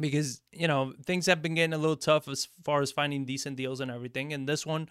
because 0.00 0.40
you 0.52 0.66
know 0.66 0.92
things 1.04 1.26
have 1.26 1.42
been 1.42 1.54
getting 1.54 1.74
a 1.74 1.78
little 1.78 1.96
tough 1.96 2.28
as 2.28 2.48
far 2.64 2.80
as 2.80 2.92
finding 2.92 3.24
decent 3.24 3.56
deals 3.56 3.80
and 3.80 3.90
everything 3.90 4.32
and 4.32 4.48
this 4.48 4.64
one 4.64 4.88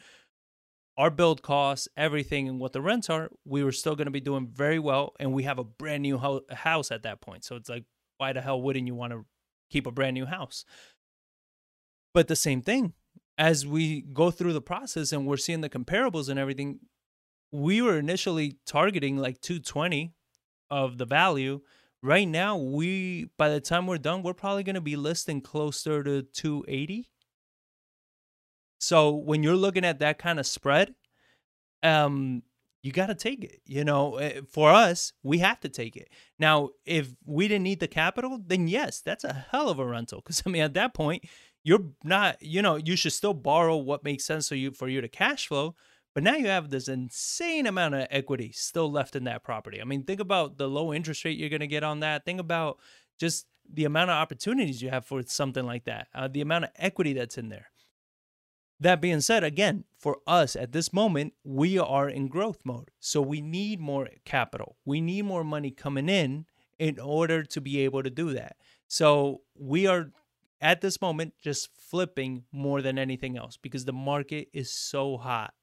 our 0.97 1.09
build 1.09 1.41
costs 1.41 1.87
everything 1.95 2.47
and 2.47 2.59
what 2.59 2.73
the 2.73 2.81
rents 2.81 3.09
are 3.09 3.29
we 3.45 3.63
were 3.63 3.71
still 3.71 3.95
going 3.95 4.05
to 4.05 4.11
be 4.11 4.19
doing 4.19 4.47
very 4.47 4.79
well 4.79 5.13
and 5.19 5.33
we 5.33 5.43
have 5.43 5.59
a 5.59 5.63
brand 5.63 6.01
new 6.01 6.17
ho- 6.17 6.41
house 6.51 6.91
at 6.91 7.03
that 7.03 7.21
point 7.21 7.43
so 7.43 7.55
it's 7.55 7.69
like 7.69 7.85
why 8.17 8.33
the 8.33 8.41
hell 8.41 8.61
wouldn't 8.61 8.87
you 8.87 8.95
want 8.95 9.13
to 9.13 9.25
keep 9.69 9.85
a 9.85 9.91
brand 9.91 10.13
new 10.13 10.25
house 10.25 10.65
but 12.13 12.27
the 12.27 12.35
same 12.35 12.61
thing 12.61 12.93
as 13.37 13.65
we 13.65 14.01
go 14.01 14.31
through 14.31 14.53
the 14.53 14.61
process 14.61 15.11
and 15.11 15.27
we're 15.27 15.37
seeing 15.37 15.61
the 15.61 15.69
comparables 15.69 16.29
and 16.29 16.39
everything 16.39 16.79
we 17.51 17.81
were 17.81 17.97
initially 17.97 18.57
targeting 18.65 19.17
like 19.17 19.41
220 19.41 20.13
of 20.69 20.97
the 20.97 21.05
value. 21.05 21.61
Right 22.03 22.27
now, 22.27 22.57
we 22.57 23.29
by 23.37 23.49
the 23.49 23.59
time 23.59 23.87
we're 23.87 23.97
done, 23.97 24.21
we're 24.21 24.33
probably 24.33 24.63
going 24.63 24.75
to 24.75 24.81
be 24.81 24.95
listing 24.95 25.41
closer 25.41 26.03
to 26.03 26.21
280. 26.21 27.09
So 28.87 29.11
when 29.11 29.43
you're 29.43 29.57
looking 29.57 29.83
at 29.83 29.99
that 29.99 30.17
kind 30.17 30.39
of 30.39 30.47
spread, 30.47 30.95
um, 31.83 32.41
you 32.81 32.93
got 32.93 33.07
to 33.07 33.15
take 33.15 33.43
it. 33.43 33.59
You 33.65 33.83
know, 33.83 34.15
eh, 34.15 34.39
for 34.49 34.71
us, 34.71 35.11
we 35.23 35.39
have 35.39 35.59
to 35.61 35.69
take 35.69 35.97
it. 35.97 36.07
Now, 36.39 36.69
if 36.85 37.09
we 37.25 37.49
didn't 37.49 37.63
need 37.63 37.81
the 37.81 37.89
capital, 37.89 38.39
then 38.47 38.69
yes, 38.69 39.01
that's 39.01 39.25
a 39.25 39.45
hell 39.51 39.67
of 39.67 39.79
a 39.79 39.85
rental. 39.85 40.21
Because 40.21 40.41
I 40.45 40.49
mean, 40.49 40.61
at 40.61 40.73
that 40.75 40.93
point, 40.93 41.25
you're 41.65 41.83
not, 42.05 42.41
you 42.41 42.61
know, 42.61 42.77
you 42.77 42.95
should 42.95 43.11
still 43.11 43.33
borrow 43.33 43.75
what 43.75 44.05
makes 44.05 44.23
sense 44.23 44.47
for 44.47 44.55
you 44.55 44.71
for 44.71 44.87
you 44.87 45.01
to 45.01 45.09
cash 45.09 45.47
flow. 45.47 45.75
But 46.15 46.23
now 46.23 46.35
you 46.35 46.47
have 46.47 46.69
this 46.69 46.87
insane 46.87 47.67
amount 47.67 47.95
of 47.95 48.07
equity 48.09 48.53
still 48.53 48.89
left 48.89 49.17
in 49.17 49.25
that 49.25 49.43
property. 49.43 49.81
I 49.81 49.83
mean, 49.83 50.03
think 50.03 50.21
about 50.21 50.57
the 50.57 50.69
low 50.69 50.93
interest 50.93 51.25
rate 51.25 51.37
you're 51.37 51.49
going 51.49 51.59
to 51.59 51.67
get 51.67 51.83
on 51.83 51.99
that. 51.99 52.23
Think 52.23 52.39
about 52.39 52.79
just 53.19 53.47
the 53.69 53.83
amount 53.83 54.11
of 54.11 54.15
opportunities 54.15 54.81
you 54.81 54.91
have 54.91 55.05
for 55.05 55.21
something 55.23 55.65
like 55.65 55.83
that, 55.83 56.07
uh, 56.15 56.29
the 56.29 56.39
amount 56.39 56.63
of 56.63 56.69
equity 56.77 57.11
that's 57.11 57.37
in 57.37 57.49
there. 57.49 57.67
That 58.79 59.01
being 59.01 59.21
said, 59.21 59.43
again, 59.43 59.85
for 59.99 60.17
us 60.27 60.55
at 60.55 60.71
this 60.71 60.93
moment, 60.93 61.33
we 61.43 61.79
are 61.79 62.07
in 62.07 62.27
growth 62.27 62.59
mode. 62.63 62.91
So 62.99 63.21
we 63.21 63.41
need 63.41 63.79
more 63.79 64.07
capital. 64.23 64.77
We 64.85 65.01
need 65.01 65.23
more 65.25 65.43
money 65.43 65.71
coming 65.71 66.09
in 66.09 66.45
in 66.77 66.99
order 66.99 67.43
to 67.43 67.61
be 67.61 67.79
able 67.79 68.03
to 68.03 68.09
do 68.09 68.33
that. 68.33 68.55
So 68.87 69.41
we 69.55 69.87
are 69.87 70.11
at 70.61 70.81
this 70.81 71.01
moment 71.01 71.33
just 71.41 71.69
flipping 71.89 72.43
more 72.51 72.81
than 72.81 72.99
anything 72.99 73.37
else 73.37 73.57
because 73.57 73.85
the 73.85 73.93
market 73.93 74.49
is 74.53 74.71
so 74.71 75.17
hot. 75.17 75.53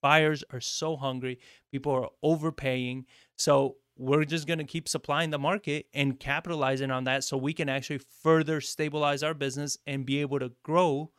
Buyers 0.00 0.44
are 0.52 0.60
so 0.60 0.96
hungry. 0.96 1.38
People 1.70 1.92
are 1.92 2.08
overpaying. 2.22 3.06
So 3.36 3.76
we're 3.96 4.24
just 4.24 4.46
going 4.46 4.58
to 4.58 4.64
keep 4.64 4.88
supplying 4.88 5.30
the 5.30 5.38
market 5.38 5.86
and 5.92 6.18
capitalizing 6.18 6.90
on 6.90 7.04
that 7.04 7.24
so 7.24 7.36
we 7.36 7.52
can 7.52 7.68
actually 7.68 8.00
further 8.22 8.60
stabilize 8.60 9.22
our 9.22 9.34
business 9.34 9.78
and 9.86 10.06
be 10.06 10.20
able 10.20 10.38
to 10.38 10.52
grow 10.62 11.10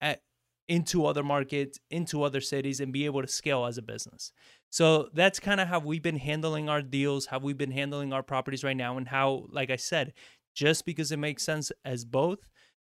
at 0.00 0.22
into 0.68 1.06
other 1.06 1.22
markets, 1.22 1.78
into 1.90 2.22
other 2.22 2.40
cities, 2.40 2.80
and 2.80 2.92
be 2.92 3.04
able 3.04 3.22
to 3.22 3.28
scale 3.28 3.66
as 3.66 3.78
a 3.78 3.82
business. 3.82 4.32
So 4.70 5.08
that's 5.12 5.40
kind 5.40 5.60
of 5.60 5.68
how 5.68 5.80
we've 5.80 6.02
been 6.02 6.16
handling 6.16 6.68
our 6.68 6.82
deals, 6.82 7.26
how 7.26 7.38
we've 7.38 7.58
been 7.58 7.70
handling 7.70 8.12
our 8.12 8.22
properties 8.22 8.64
right 8.64 8.76
now, 8.76 8.96
and 8.96 9.06
how, 9.06 9.46
like 9.50 9.70
I 9.70 9.76
said, 9.76 10.14
just 10.54 10.86
because 10.86 11.12
it 11.12 11.18
makes 11.18 11.42
sense 11.42 11.72
as 11.84 12.04
both 12.04 12.38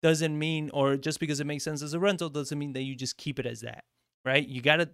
doesn't 0.03 0.39
mean, 0.39 0.71
or 0.75 0.97
just 0.97 1.19
because 1.19 1.41
it 1.41 1.47
makes 1.47 1.65
sense 1.65 1.83
as 1.83 1.95
a 1.95 1.99
rental 1.99 2.29
doesn't 2.29 2.59
mean 2.59 2.75
that 2.75 2.83
you 2.83 2.95
just 2.95 3.17
keep 3.17 3.39
it 3.39 3.47
as 3.47 3.61
that, 3.61 3.85
right? 4.25 4.47
You 4.47 4.61
got 4.61 4.77
to 4.77 4.91